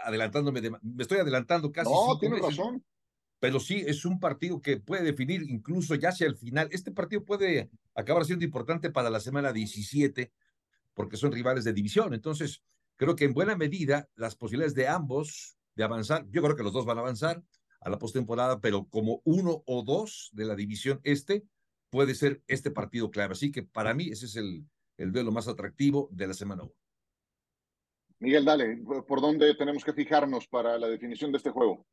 [0.04, 1.90] adelantándome, me estoy adelantando casi.
[1.90, 2.84] No, tienes razón
[3.40, 6.68] pero sí es un partido que puede definir incluso ya hacia el final.
[6.70, 10.30] Este partido puede acabar siendo importante para la semana 17
[10.94, 12.12] porque son rivales de división.
[12.12, 12.62] Entonces,
[12.96, 16.74] creo que en buena medida las posibilidades de ambos de avanzar, yo creo que los
[16.74, 17.42] dos van a avanzar,
[17.80, 21.46] a la postemporada, pero como uno o dos de la división este,
[21.88, 23.32] puede ser este partido clave.
[23.32, 24.66] Así que para mí ese es el,
[25.00, 26.72] el duelo más atractivo de la semana 1.
[28.20, 28.76] Miguel, dale,
[29.08, 31.86] ¿por dónde tenemos que fijarnos para la definición de este juego?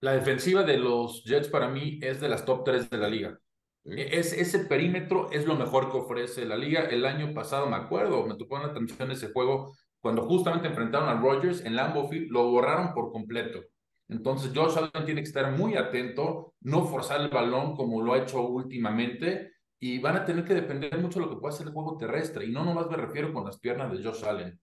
[0.00, 3.40] La defensiva de los Jets para mí es de las top 3 de la liga.
[3.84, 6.82] E, es, ese perímetro es lo mejor que ofrece la liga.
[6.82, 11.18] El año pasado, me acuerdo, me tocó una transmisión ese juego, cuando justamente enfrentaron a
[11.18, 13.62] Rodgers en Lambeau Field, lo borraron por completo.
[14.08, 18.18] Entonces, Josh Allen tiene que estar muy atento, no forzar el balón como lo ha
[18.18, 19.53] hecho últimamente,
[19.86, 22.46] y van a tener que depender mucho de lo que pueda hacer el juego terrestre.
[22.46, 24.58] Y no nomás me refiero con las piernas de Josh Allen.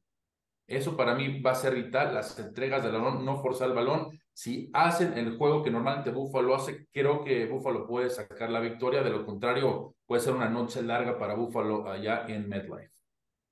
[0.66, 4.20] Eso para mí va a ser vital, las entregas del balón, no forzar el balón.
[4.34, 9.04] Si hacen el juego que normalmente Buffalo hace, creo que Buffalo puede sacar la victoria.
[9.04, 12.92] De lo contrario, puede ser una noche larga para Buffalo allá en MetLife.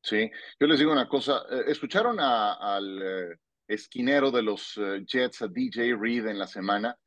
[0.02, 1.44] Sí, yo les digo una cosa.
[1.52, 6.98] Eh, ¿Escucharon al eh, esquinero de los eh, Jets, a DJ Reed, en la semana?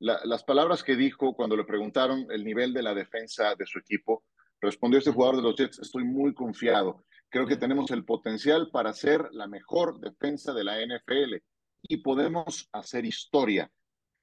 [0.00, 4.24] Las palabras que dijo cuando le preguntaron el nivel de la defensa de su equipo,
[4.60, 7.04] respondió este jugador de los Jets, estoy muy confiado.
[7.28, 11.36] Creo que tenemos el potencial para ser la mejor defensa de la NFL
[11.82, 13.70] y podemos hacer historia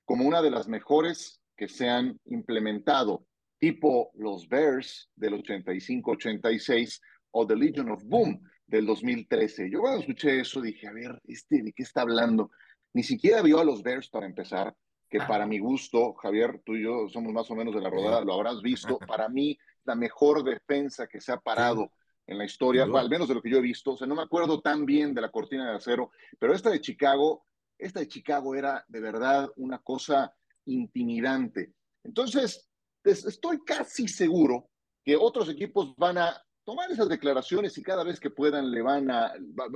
[0.06, 3.26] como una de las mejores que se han implementado,
[3.60, 9.70] tipo los Bears del 85-86 o The Legion of Boom del 2013.
[9.70, 12.52] Yo cuando escuché eso dije, a ver, ¿este de qué está hablando?
[12.94, 14.76] Ni siquiera vio a los Bears para empezar,
[15.16, 18.20] que para mi gusto, Javier, tú y yo somos más o menos de la rodada,
[18.20, 21.90] lo habrás visto, para mí la mejor defensa que se ha parado
[22.28, 24.24] en la historia, al menos de lo que yo he visto, o sea, no me
[24.24, 27.46] acuerdo tan bien de la cortina de acero, pero esta de Chicago,
[27.78, 31.72] esta de Chicago era de verdad una cosa intimidante.
[32.04, 32.70] Entonces,
[33.06, 34.70] estoy casi seguro
[35.02, 39.10] que otros equipos van a tomar esas declaraciones y cada vez que puedan le van
[39.10, 39.32] a,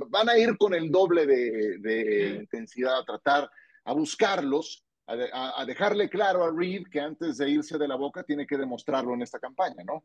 [0.08, 3.50] van a ir con el doble de, de intensidad a tratar,
[3.84, 4.84] a buscarlos,
[5.32, 8.56] a, a, dejarle claro a Reed que antes de irse de la boca tiene que
[8.56, 10.04] demostrarlo en esta campaña, ¿no?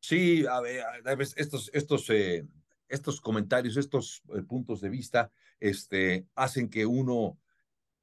[0.00, 0.84] Sí, a ver,
[1.36, 2.46] estos, estos, eh,
[2.88, 7.38] estos comentarios, estos eh, puntos de vista, este, hacen que uno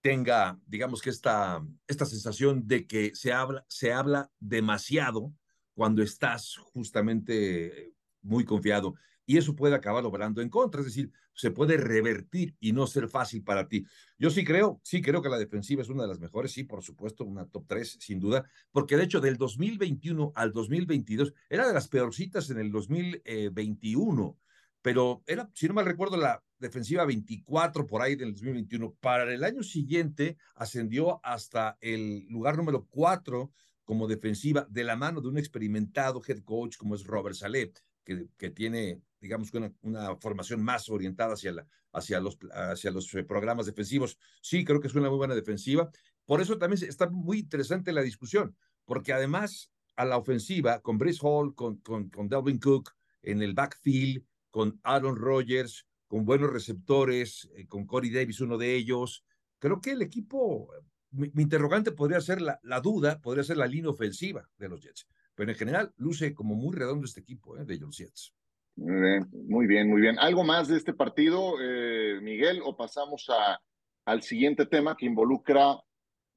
[0.01, 5.33] tenga, digamos que esta, esta sensación de que se habla, se habla demasiado
[5.73, 8.95] cuando estás justamente muy confiado
[9.31, 13.07] y eso puede acabar obrando en contra, es decir, se puede revertir y no ser
[13.07, 13.85] fácil para ti.
[14.19, 16.83] Yo sí creo, sí creo que la defensiva es una de las mejores, sí, por
[16.83, 21.73] supuesto, una top 3, sin duda, porque de hecho del 2021 al 2022 era de
[21.73, 24.37] las peorcitas en el 2021,
[24.81, 28.95] pero era, si no mal recuerdo, la defensiva 24 por ahí del 2021.
[28.99, 33.49] Para el año siguiente ascendió hasta el lugar número 4
[33.85, 37.71] como defensiva de la mano de un experimentado head coach como es Robert Saleh,
[38.03, 43.23] que, tiene digamos, una, una formación más orientada hacia, la, hacia, los, hacia los eh,
[43.23, 44.17] programas defensivos.
[44.41, 45.89] Sí, creo que es una muy buena defensiva.
[46.25, 51.19] Por eso también está muy interesante la discusión, porque además a la ofensiva, con Brice
[51.21, 57.49] Hall, con, con, con Delvin Cook en el backfield, con Aaron Rodgers, con buenos receptores,
[57.55, 59.23] eh, con Corey Davis, uno de ellos,
[59.59, 60.69] creo que el equipo,
[61.11, 65.07] mi, interrogante podría ser la, la, duda, podría ser la línea ofensiva de los Jets,
[65.41, 68.31] pero en general luce como muy redondo este equipo eh, de los Jets.
[68.75, 70.19] Muy bien, muy bien.
[70.19, 73.59] ¿Algo más de este partido, eh, Miguel, o pasamos a,
[74.05, 75.79] al siguiente tema que involucra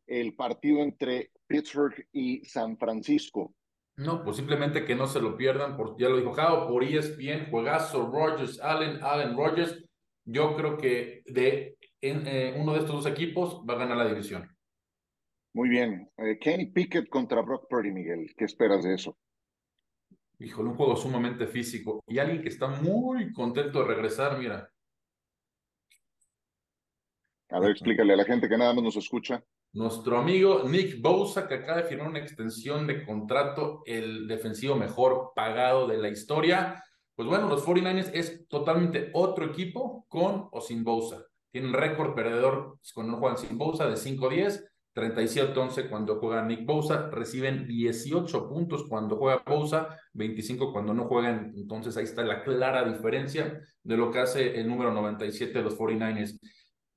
[0.07, 3.55] el partido entre Pittsburgh y San Francisco?
[3.99, 7.51] No, pues simplemente que no se lo pierdan, porque ya lo dijo Jao, por ESPN,
[7.51, 9.85] juegazo, Rogers, Allen, Allen, Rogers.
[10.25, 14.09] Yo creo que de en, eh, uno de estos dos equipos va a ganar la
[14.09, 14.54] división.
[15.55, 16.11] Muy bien.
[16.19, 18.35] Eh, Kenny Pickett contra Brock Purdy, Miguel.
[18.37, 19.17] ¿Qué esperas de eso?
[20.39, 24.71] híjole, un juego sumamente físico y alguien que está muy contento de regresar, mira.
[27.51, 29.43] A ver, explícale a la gente que nada más nos escucha.
[29.73, 35.33] Nuestro amigo Nick Bosa, que acaba de firmar una extensión de contrato, el defensivo mejor
[35.35, 36.83] pagado de la historia.
[37.15, 41.25] Pues bueno, los 49ers es totalmente otro equipo con o sin Bosa.
[41.51, 44.65] Tienen récord perdedor cuando no juegan sin Bosa de 5-10
[44.95, 51.53] 37-11 cuando juega Nick Bosa, reciben 18 puntos cuando juega Bosa, 25 cuando no juegan,
[51.57, 55.77] entonces ahí está la clara diferencia de lo que hace el número 97 de los
[55.77, 56.39] 49ers.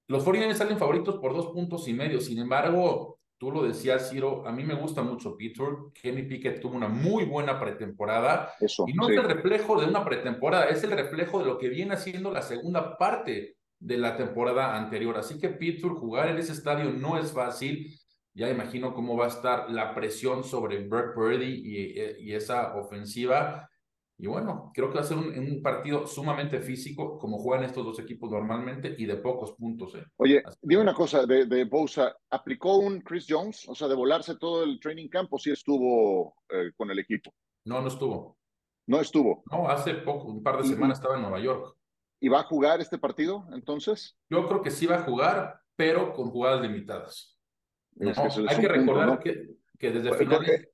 [0.07, 4.47] Los 49ers salen favoritos por dos puntos y medio, sin embargo, tú lo decías, Ciro,
[4.47, 9.09] a mí me gusta mucho Pittsburgh, Kenny Pickett tuvo una muy buena pretemporada, y no
[9.09, 12.43] es el reflejo de una pretemporada, es el reflejo de lo que viene haciendo la
[12.43, 15.17] segunda parte de la temporada anterior.
[15.17, 17.93] Así que Pittsburgh jugar en ese estadio no es fácil.
[18.33, 23.67] Ya imagino cómo va a estar la presión sobre Brock Purdy y, y, esa ofensiva.
[24.19, 27.99] Y bueno, creo que va a ser un, partido sumamente físico, como juegan estos dos
[27.99, 29.93] equipos normalmente, y de pocos puntos.
[29.95, 30.03] ¿eh?
[30.17, 32.15] Oye, dime una cosa de, de Bosa.
[32.29, 33.67] ¿Aplicó un Chris Jones?
[33.67, 37.31] O sea, de volarse todo el training camp o sí estuvo eh, con el equipo?
[37.65, 38.37] No, no estuvo.
[38.87, 39.43] No estuvo.
[39.51, 41.76] No, hace poco, un par de semanas estaba en Nueva York.
[42.19, 44.17] ¿Y va a jugar este partido entonces?
[44.29, 47.37] Yo creo que sí va a jugar, pero con jugadas limitadas.
[47.99, 50.69] hay que recordar que, que, desde finales,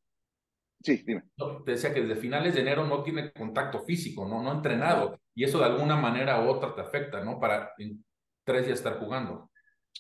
[0.84, 1.23] Sí, dime.
[1.65, 5.17] te decía que desde finales de enero no tiene contacto físico, no, no ha entrenado.
[5.34, 7.39] Y eso de alguna manera u otra te afecta, ¿no?
[7.39, 8.03] Para en
[8.43, 9.49] tres días estar jugando.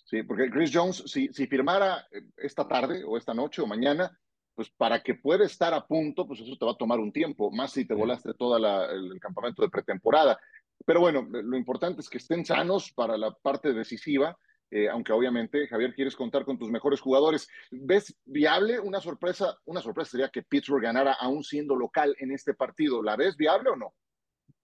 [0.03, 4.11] Sí, porque Chris Jones, si, si firmara eh, esta tarde o esta noche o mañana,
[4.55, 7.49] pues para que pueda estar a punto, pues eso te va a tomar un tiempo,
[7.49, 10.37] más si te volaste todo el, campamento de pretemporada.
[10.85, 14.37] Pero bueno, lo importante es que estén sanos para la parte decisiva
[14.75, 17.47] eh, aunque obviamente, Javier, quieres contar con tus mejores jugadores.
[17.69, 19.55] ¿Ves viable una sorpresa?
[19.65, 23.03] Una sorpresa sería que Pittsburgh ganara aún siendo local en este partido.
[23.03, 23.93] ¿La ves viable o no?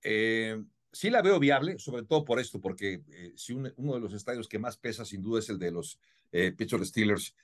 [0.01, 0.59] Eh,
[0.91, 4.49] sí la veo viable, sobre todo por esto, porque eh, si uno de los estadios
[4.49, 5.99] que más pesa sin duda es el de los
[6.31, 7.35] Pittsburgh Steelers.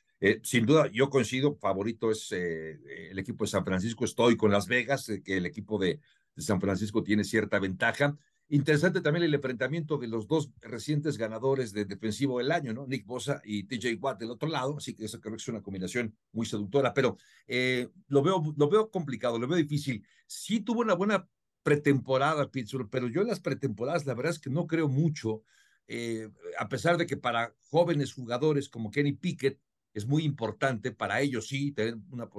[0.41, 4.05] sin duda, yo coincido, favorito es el equipo de San Francisco.
[4.05, 5.99] Estoy con Las Vegas, que el equipo de
[6.35, 8.17] San Francisco tiene cierta ventaja.
[8.47, 12.85] Interesante también el enfrentamiento de los dos recientes ganadores de defensivo del año, ¿no?
[12.85, 15.63] Nick Bosa y TJ Watt del otro lado, así que eso creo que es una
[15.63, 20.05] combinación muy seductora, pero eh, lo, veo, lo veo complicado, lo veo difícil.
[20.27, 21.27] Sí tuvo una buena
[21.63, 25.41] pretemporada Pittsburgh, pero yo en las pretemporadas la verdad es que no creo mucho,
[25.87, 26.29] eh,
[26.59, 29.59] a pesar de que para jóvenes jugadores como Kenny Pickett
[29.95, 32.29] es muy importante, para ellos sí, tener una,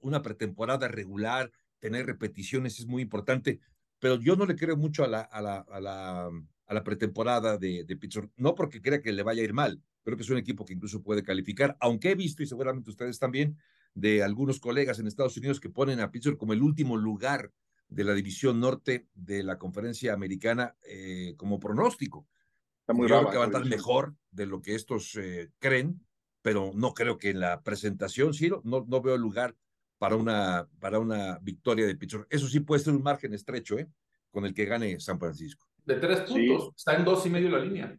[0.00, 1.50] una pretemporada regular,
[1.80, 3.58] tener repeticiones es muy importante
[3.98, 6.30] pero yo no le creo mucho a la, a la, a la,
[6.66, 9.82] a la pretemporada de, de Pittsburgh, no porque crea que le vaya a ir mal,
[10.02, 13.18] creo que es un equipo que incluso puede calificar, aunque he visto, y seguramente ustedes
[13.18, 13.56] también,
[13.94, 17.50] de algunos colegas en Estados Unidos que ponen a Pittsburgh como el último lugar
[17.88, 22.28] de la división norte de la conferencia americana eh, como pronóstico.
[22.80, 26.04] Está muy Yo creo que va a estar mejor de lo que estos eh, creen,
[26.42, 29.56] pero no creo que en la presentación, sí, no, no veo lugar
[29.98, 32.26] para una, para una victoria de Pittsburgh.
[32.30, 33.88] Eso sí puede ser un margen estrecho, ¿eh?
[34.30, 35.66] Con el que gane San Francisco.
[35.84, 37.98] De tres puntos, está en dos y medio la línea.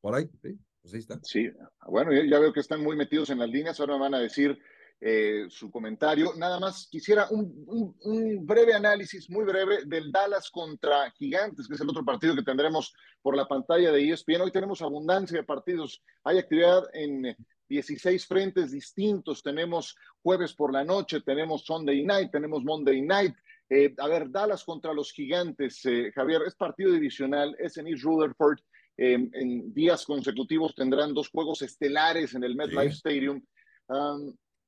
[0.00, 1.18] Por ahí, sí, pues ahí está.
[1.22, 1.50] Sí,
[1.86, 4.58] bueno, ya veo que están muy metidos en las líneas, ahora me van a decir
[5.00, 6.32] eh, su comentario.
[6.36, 11.74] Nada más quisiera un, un, un, breve análisis, muy breve, del Dallas contra Gigantes, que
[11.74, 14.40] es el otro partido que tendremos por la pantalla de ESPN.
[14.40, 16.02] Hoy tenemos abundancia de partidos.
[16.24, 17.36] Hay actividad en
[17.68, 19.42] 16 frentes distintos.
[19.42, 23.34] Tenemos jueves por la noche, tenemos Sunday night, tenemos Monday night.
[23.70, 28.02] Eh, a ver, Dallas contra los gigantes, eh, Javier, es partido divisional, es en East
[28.02, 28.58] Rutherford.
[28.96, 33.40] Em, en días consecutivos tendrán dos juegos estelares en el MetLife Stadium.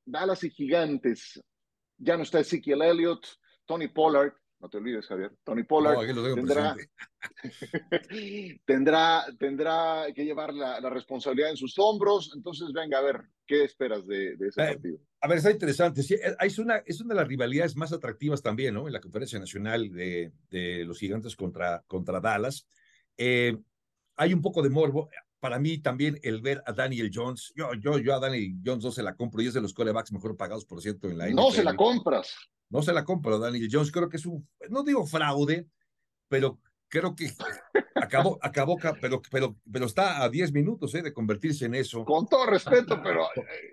[0.05, 1.41] Dallas y Gigantes.
[1.97, 3.25] Ya no está Ezekiel Elliott,
[3.65, 4.33] Tony Pollard.
[4.59, 5.35] No te olvides, Javier.
[5.43, 5.97] Tony Pollard
[6.35, 6.75] tendrá,
[8.65, 12.31] tendrá, tendrá, que llevar la, responsabilidad en sus hombros.
[12.35, 14.99] Entonces, venga, a ver, ¿qué esperas de, ese eh, partido?
[15.19, 16.03] A ver, está interesante.
[16.03, 18.85] Sí, eh, es, una, es una de las rivalidades más atractivas también, ¿no?
[18.85, 22.67] En la conferencia nacional de, de los gigantes contra, contra Dallas.
[23.17, 23.57] Eh,
[24.15, 25.09] hay un poco de morbo.
[25.41, 28.91] Para mí también el ver a Daniel Jones, yo, yo, yo a Daniel Jones no
[28.91, 31.51] se la compro y es de los corebacks mejor pagados, por cierto, en la No
[31.51, 32.33] se la compras.
[32.69, 33.91] No se la compro, Daniel Jones.
[33.91, 35.67] Creo que es un, no digo fraude,
[36.29, 37.31] pero creo que
[37.95, 41.01] acabó, acabó, pero, pero, pero está a 10 minutos ¿eh?
[41.01, 42.03] de convertirse en eso.
[42.03, 43.23] Con todo respeto, pero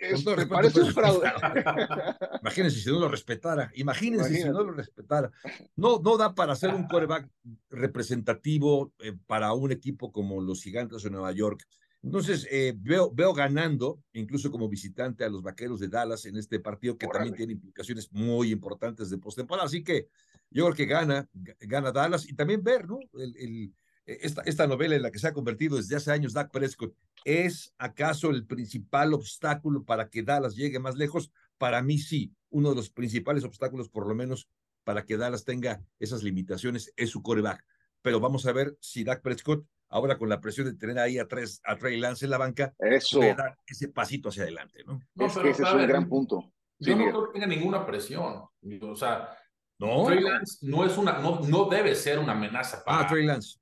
[0.01, 1.29] es, parece un fraude.
[2.41, 3.71] Imagínense si no lo respetara.
[3.75, 5.31] Imagínense si no lo respetara.
[5.77, 7.29] No, no da para ser un quarterback
[7.71, 11.67] representativo eh, para un equipo como los Gigantes de Nueva York.
[12.01, 16.61] Entonces, eh, veo, veo ganando, incluso como visitante, a los vaqueros de Dallas en este
[16.61, 19.67] partido que también tiene implicaciones muy importantes de postemporada.
[19.67, 20.09] Así que
[20.51, 21.29] yo creo que gana,
[21.61, 22.99] gana Dallas y también ver, ¿no?
[23.15, 23.73] El,
[24.07, 26.95] e, esta, esta novela en la que se ha convertido desde hace años Dak Prescott,
[27.25, 31.31] ¿es acaso el principal obstáculo para que Dallas llegue más lejos?
[31.59, 34.49] Para mí sí, uno de los principales obstáculos, por lo menos,
[34.85, 37.65] para que Dallas tenga esas limitaciones es su coreback.
[38.01, 41.27] Pero vamos a ver si Dak Prescott ahora con la presión de tener ahí a,
[41.27, 43.21] tres, a Trey Lance en la banca, Eso.
[43.21, 45.01] dar ese pasito hacia adelante, ¿no?
[45.27, 46.53] es que ese es un gran punto.
[46.79, 48.45] Yo no creo que tenga ninguna presión.
[48.83, 49.37] O sea,
[49.79, 50.07] no.
[50.07, 53.01] Trey Lance no es una, no, no debe ser una amenaza para.
[53.01, 53.59] Ah, Trey Lance.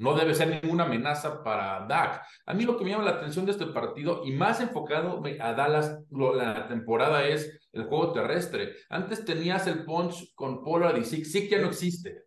[0.00, 2.22] No debe ser ninguna amenaza para Dak.
[2.46, 5.52] A mí lo que me llama la atención de este partido, y más enfocado a
[5.52, 8.76] Dallas la temporada, es el juego terrestre.
[8.88, 11.26] Antes tenías el punch con Pollard y Sick.
[11.26, 12.24] Sick ya no existe.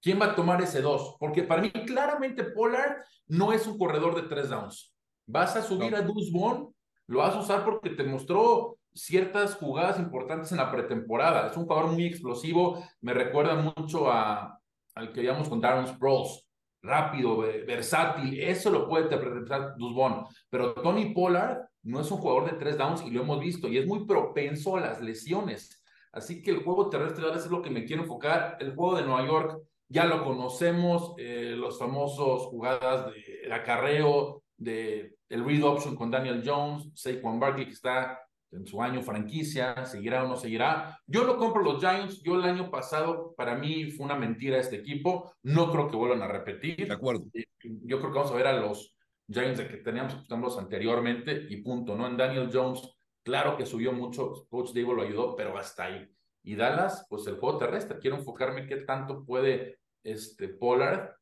[0.00, 1.16] ¿Quién va a tomar ese dos?
[1.20, 4.94] Porque para mí, claramente, Pollard no es un corredor de tres downs.
[5.26, 6.74] Vas a subir a Deuce Vaughn,
[7.06, 11.48] lo vas a usar porque te mostró ciertas jugadas importantes en la pretemporada.
[11.48, 14.58] Es un jugador muy explosivo, me recuerda mucho a,
[14.94, 16.46] al que veíamos con Darren Sproles,
[16.82, 22.58] rápido, versátil, eso lo puede interpretar Dusbon, pero Tony Pollard no es un jugador de
[22.58, 25.82] tres downs y lo hemos visto y es muy propenso a las lesiones.
[26.12, 28.56] Así que el juego terrestre es lo que me quiero enfocar.
[28.60, 35.16] El juego de Nueva York ya lo conocemos, eh, los famosos jugadas de, acarreo, de
[35.28, 38.18] el read option con Daniel Jones, Saquon Barkley que está
[38.52, 41.00] en su año franquicia, seguirá o no seguirá.
[41.06, 44.76] Yo lo compro los Giants, yo el año pasado para mí fue una mentira este
[44.76, 46.88] equipo, no creo que vuelvan a repetir.
[46.88, 47.24] De acuerdo.
[47.62, 48.96] Yo creo que vamos a ver a los
[49.28, 52.06] Giants de que teníamos anteriormente y punto, ¿no?
[52.06, 52.82] En Daniel Jones,
[53.22, 56.08] claro que subió mucho, Coach Dave lo ayudó, pero hasta ahí.
[56.42, 61.14] Y Dallas, pues el juego terrestre, quiero enfocarme qué tanto puede este Pollard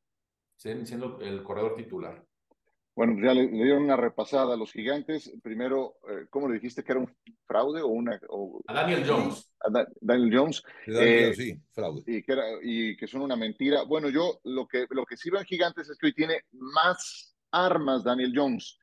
[0.56, 2.24] siendo el corredor titular.
[2.98, 5.32] Bueno, ya le, dieron una repasada a los gigantes.
[5.40, 7.14] Primero, eh, ¿cómo le dijiste que era un
[7.46, 8.20] fraude o una?
[8.66, 9.52] a Daniel Jones.
[9.60, 10.64] A Daniel Jones.
[10.84, 12.02] Eh, sí, fraude.
[12.08, 13.84] Y que, era, y que son una mentira.
[13.84, 17.36] Bueno, yo lo que, lo que sí veo en gigantes es que hoy tiene más
[17.52, 18.80] armas Daniel Jones.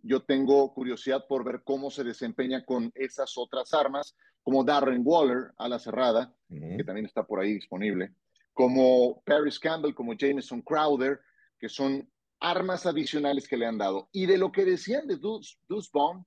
[0.00, 5.52] Yo tengo curiosidad por ver cómo se desempeña con esas otras armas, como Darren Waller
[5.58, 8.14] a la cerrada, que también está por ahí disponible,
[8.54, 11.20] como Paris Campbell, como Jameson Crowder,
[11.60, 12.08] que son
[12.40, 14.08] armas adicionales que le han dado.
[14.12, 15.56] Y de lo que decían de Deuce,
[15.92, 16.24] Bond,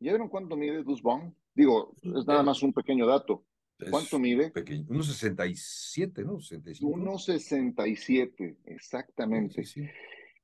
[0.00, 1.34] ¿ya vieron cuánto mide Deuce Bond?
[1.54, 3.44] Digo, es nada más un pequeño dato.
[3.90, 4.50] ¿Cuánto mide?
[4.50, 6.38] Pequeño, 1,67, ¿no?
[6.38, 9.62] 1,67, exactamente.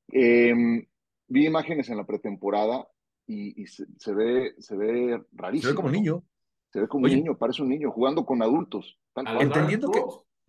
[0.09, 0.85] Em,
[1.27, 2.87] vi imágenes en la pretemporada
[3.25, 5.69] y, se, ve, se ve rarísimo.
[5.69, 6.23] Se ve como niño.
[6.71, 8.99] Se ve como un niño, parece un niño jugando con adultos.
[9.15, 10.01] Entendiendo que...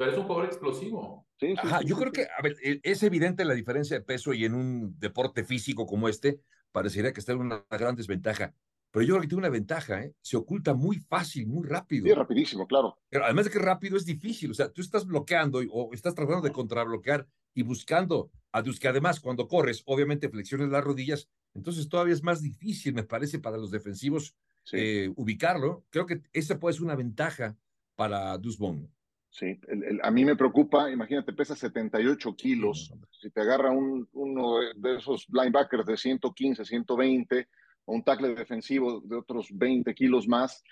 [0.04, 1.26] Pero es un jugador explosivo.
[1.56, 4.54] Ajá, yo creo que, a ver, e, es evidente la diferencia de peso y en
[4.54, 6.40] un deporte físico como este,
[6.72, 8.54] parecería que está en una gran desventaja.
[8.90, 10.14] Pero yo creo que tiene una ventaja, ¿eh?
[10.20, 12.04] Se oculta muy fácil, muy rápido.
[12.04, 12.98] Sí, rapidísimo, claro.
[13.08, 16.42] Pero además de que rápido es difícil, o sea, tú estás bloqueando o estás tratando
[16.42, 21.88] de contrabloquear y buscando a Dios que además cuando corres, obviamente flexiones las rodillas, entonces
[21.88, 24.36] todavía es más difícil, me parece, para los defensivos
[24.72, 25.86] eh, ubicarlo.
[25.88, 27.56] Creo que esa puede ser una ventaja
[27.96, 28.93] para Dusbon.
[29.34, 29.58] Sí,
[30.04, 35.26] a mí me preocupa, imagínate, pesa 78 kilos, si te agarra un, uno de esos
[35.28, 37.48] linebackers de 115, 120,
[37.84, 40.62] o un tackle defensivo de otros 20 kilos más,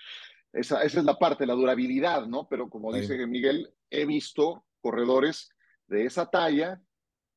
[0.53, 2.47] esa, esa es la parte, la durabilidad, ¿no?
[2.47, 5.49] Pero como dice Miguel, he visto corredores
[5.87, 6.81] de esa talla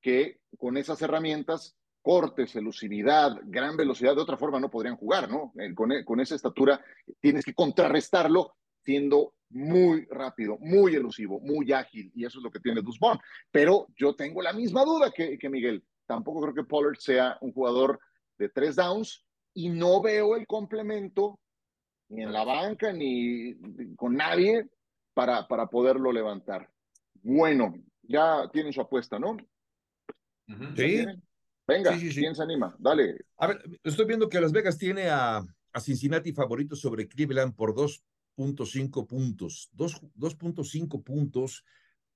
[0.01, 5.53] que con esas herramientas, cortes, elusividad, gran velocidad, de otra forma no podrían jugar, ¿no?
[5.75, 6.81] Con, con esa estatura
[7.19, 8.55] tienes que contrarrestarlo
[8.87, 13.19] siendo muy rápido, muy elusivo, muy ágil, y eso es lo que tiene Dusbon.
[13.51, 15.85] Pero yo tengo la misma duda que, que Miguel.
[16.07, 17.99] Tampoco creo que Pollard sea un jugador
[18.39, 19.25] de tres downs
[19.55, 21.41] y no veo el complemento
[22.09, 23.55] ni en la banca ni
[23.97, 24.69] con nadie
[25.15, 26.71] para, para poderlo levantar.
[27.23, 29.37] Bueno, ya tienen su apuesta, ¿no?
[30.77, 31.05] Sí.
[31.67, 32.77] Venga, ¿quién se anima?
[32.79, 33.27] Dale.
[33.39, 37.75] A ver, estoy viendo que Las Vegas tiene a, a Cincinnati favorito sobre Cleveland por
[37.75, 38.05] dos
[38.37, 39.71] 2.5 puntos.
[39.75, 41.65] 2.5 puntos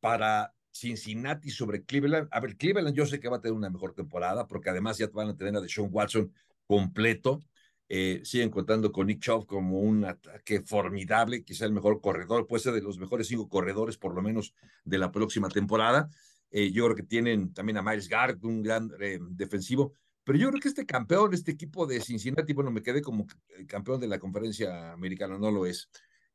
[0.00, 2.28] para Cincinnati sobre Cleveland.
[2.30, 5.08] A ver, Cleveland yo sé que va a tener una mejor temporada porque además ya
[5.12, 6.32] van a tener a Deshaun Watson
[6.66, 7.40] completo.
[7.88, 12.62] Eh, siguen contando con Nick Chubb como un ataque formidable, quizá el mejor corredor, puede
[12.62, 14.54] ser de los mejores cinco corredores por lo menos
[14.84, 16.08] de la próxima temporada.
[16.52, 19.92] Eh, yo creo que tienen también a Miles Garrett, un gran eh, defensivo.
[20.22, 23.26] Pero yo creo que este campeón, este equipo de Cincinnati, bueno, me quedé como
[23.66, 25.90] campeón de la conferencia americana, no lo es.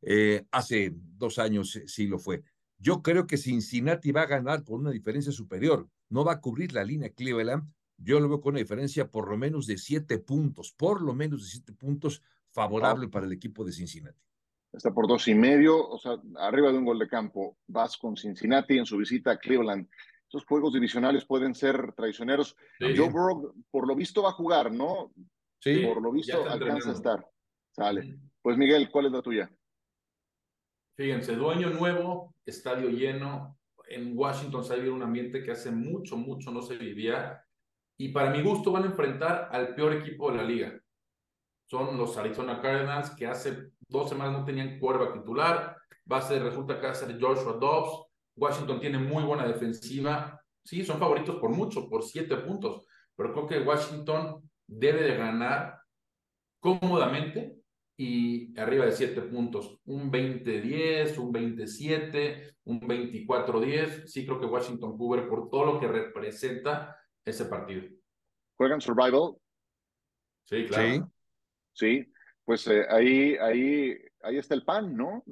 [0.08, 2.44] Eh, hace dos años sí lo fue.
[2.78, 5.90] Yo creo que Cincinnati va a ganar por una diferencia superior.
[6.10, 7.64] No va a cubrir la línea Cleveland.
[7.98, 11.42] Yo lo veo con una diferencia por lo menos de siete puntos, por lo menos
[11.42, 14.22] de siete puntos favorable para el equipo de Cincinnati.
[14.72, 17.58] Está por dos y medio, o sea, arriba de un gol de campo.
[17.68, 19.88] Vas con Cincinnati en su visita a Cleveland.
[20.28, 22.56] Esos juegos divisionales pueden ser traicioneros.
[22.80, 25.14] Joe Burrow, por lo visto, va a jugar, ¿no?
[25.60, 25.82] Sí.
[25.86, 27.32] Por lo visto, alcanza a estar.
[27.72, 28.20] Sale.
[28.42, 29.50] Pues Miguel, ¿cuál es la tuya?
[30.96, 33.58] Fíjense, dueño nuevo, estadio lleno.
[33.90, 37.44] En Washington se ha vivido un ambiente que hace mucho, mucho no se vivía.
[37.98, 40.82] Y para mi gusto van a enfrentar al peor equipo de la liga.
[41.70, 45.76] Son los Arizona Cardinals, que hace dos semanas no tenían cuerva titular.
[46.12, 48.06] Va resulta que va a ser Joshua Dobbs.
[48.38, 50.42] Washington tiene muy buena defensiva.
[50.64, 52.88] Sí, son favoritos por mucho, por siete puntos.
[53.16, 55.82] Pero creo que Washington debe de ganar
[56.60, 57.65] cómodamente
[57.98, 59.80] y arriba de 7 puntos.
[59.86, 64.08] Un 20-10, un 27, un 24-10.
[64.08, 67.84] Sí creo que Washington cubre por todo lo que representa ese partido.
[68.58, 69.36] ¿Juegan Survival?
[70.46, 71.12] Sí, claro.
[71.74, 72.06] Sí,
[72.44, 75.24] pues eh, ahí, ahí, ahí está el pan, ¿no?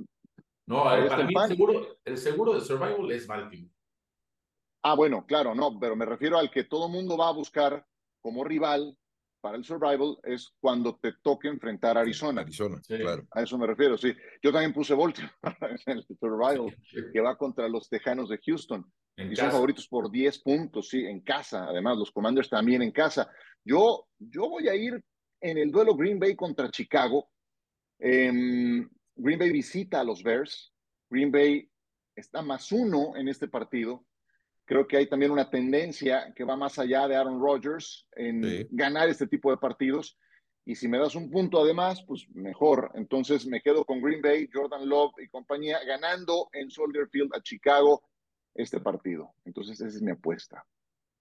[0.66, 3.74] No, para mí el seguro, el seguro de Survival es Baltimore.
[4.82, 7.86] Ah, bueno, claro, no, pero me refiero al que todo mundo va a buscar
[8.22, 8.98] como rival
[9.44, 12.44] para el survival es cuando te toque enfrentar a Arizona.
[12.44, 13.28] Arizona, claro.
[13.30, 14.14] A eso me refiero, sí.
[14.42, 15.34] Yo también puse Baltimore
[15.86, 16.74] en el survival,
[17.12, 18.90] que va contra los Tejanos de Houston.
[19.18, 21.66] y son favoritos por 10 puntos, sí, en casa.
[21.66, 23.30] Además, los Commanders también en casa.
[23.66, 25.04] Yo, yo voy a ir
[25.42, 27.30] en el duelo Green Bay contra Chicago.
[28.00, 30.72] Em, Green Bay visita a los Bears.
[31.10, 31.70] Green Bay
[32.16, 34.06] está más uno en este partido.
[34.66, 39.10] Creo que hay también una tendencia que va más allá de Aaron Rodgers en ganar
[39.10, 40.18] este tipo de partidos.
[40.66, 42.92] Y si me das un punto además, pues mejor.
[42.96, 47.42] Entonces me quedo con Green Bay, Jordan Love y compañía ganando en Soldier Field a
[47.42, 48.04] Chicago
[48.56, 49.34] este partido.
[49.44, 50.66] Entonces esa es mi apuesta.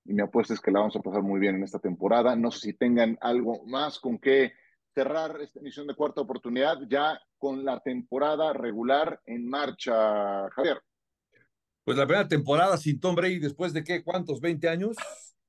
[0.05, 2.37] Y mi apuesta es que la vamos a pasar muy bien en esta temporada.
[2.37, 4.53] No sé si tengan algo más con qué
[4.95, 10.81] cerrar esta emisión de cuarta oportunidad ya con la temporada regular en marcha, Javier.
[11.85, 14.41] Pues la primera temporada sin Tom Brady, después de qué, ¿cuántos?
[14.41, 14.97] ¿20 años?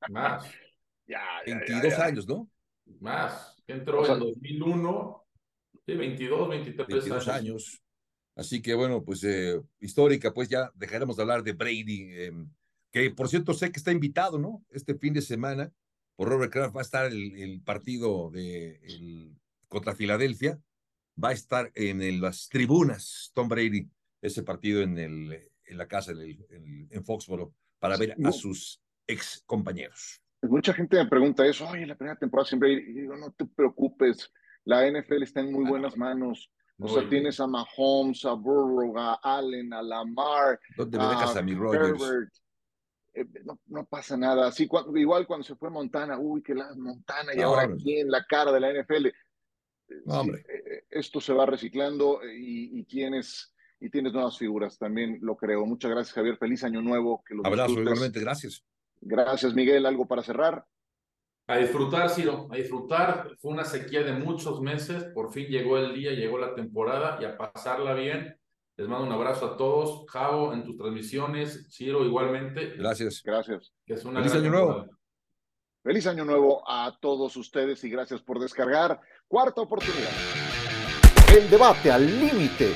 [0.09, 0.45] Más.
[1.05, 2.49] Ya, 22 años, ¿no?
[2.99, 3.55] Más.
[3.67, 5.25] Entró en 2001,
[5.85, 7.83] sí, 22, 23 22 años.
[8.35, 12.49] Así que bueno, pues eh, histórica, pues ya dejaremos de hablar de Brady, em,
[12.91, 14.65] que por cierto sé que está invitado, ¿no?
[14.71, 15.71] Este fin de semana
[16.15, 19.35] por Robert Kraft va a estar el, partido de el,
[19.67, 20.59] contra Filadelfia,
[21.21, 23.87] va a estar en las tribunas Tom Brady,
[24.21, 29.43] ese partido en el en la casa en, en Foxboro para ver a sus ex
[29.45, 30.21] compañeros.
[30.41, 34.31] Mucha gente me pregunta eso, oye, la primera temporada siempre, y digo, no te preocupes,
[34.65, 36.51] la NFL está en muy buenas manos.
[36.79, 40.59] O sea, tienes a Mahomes, a Burrow, a Allen, a Lamar.
[40.75, 42.01] ¿Dónde me dejas a, mi Rogers?
[43.13, 44.47] Eh, no, no, pasa nada.
[44.47, 48.51] Así, igual cuando se fue Montana, uy, que la Montana y ahora quién, la cara
[48.51, 49.07] de la NFL.
[50.07, 50.43] hombre.
[50.49, 52.85] Eh, esto se va reciclando y, y
[53.83, 55.65] y tienes nuevas figuras, también lo creo.
[55.65, 56.37] Muchas gracias, Javier.
[56.37, 57.21] Feliz año nuevo.
[57.27, 58.63] Que Abrazo, igualmente, gracias.
[59.01, 59.85] Gracias, Miguel.
[59.85, 60.65] ¿Algo para cerrar?
[61.47, 63.35] A disfrutar, Ciro, a disfrutar.
[63.41, 65.03] Fue una sequía de muchos meses.
[65.13, 68.39] Por fin llegó el día, llegó la temporada y a pasarla bien.
[68.77, 70.05] Les mando un abrazo a todos.
[70.07, 71.67] Javo, en tus transmisiones.
[71.69, 72.77] Ciro, igualmente.
[72.77, 73.21] Gracias.
[73.21, 73.73] Gracias.
[73.85, 74.85] Feliz año nuevo.
[75.83, 79.01] Feliz año nuevo a todos ustedes y gracias por descargar.
[79.27, 80.11] Cuarta oportunidad.
[81.35, 82.75] El debate al límite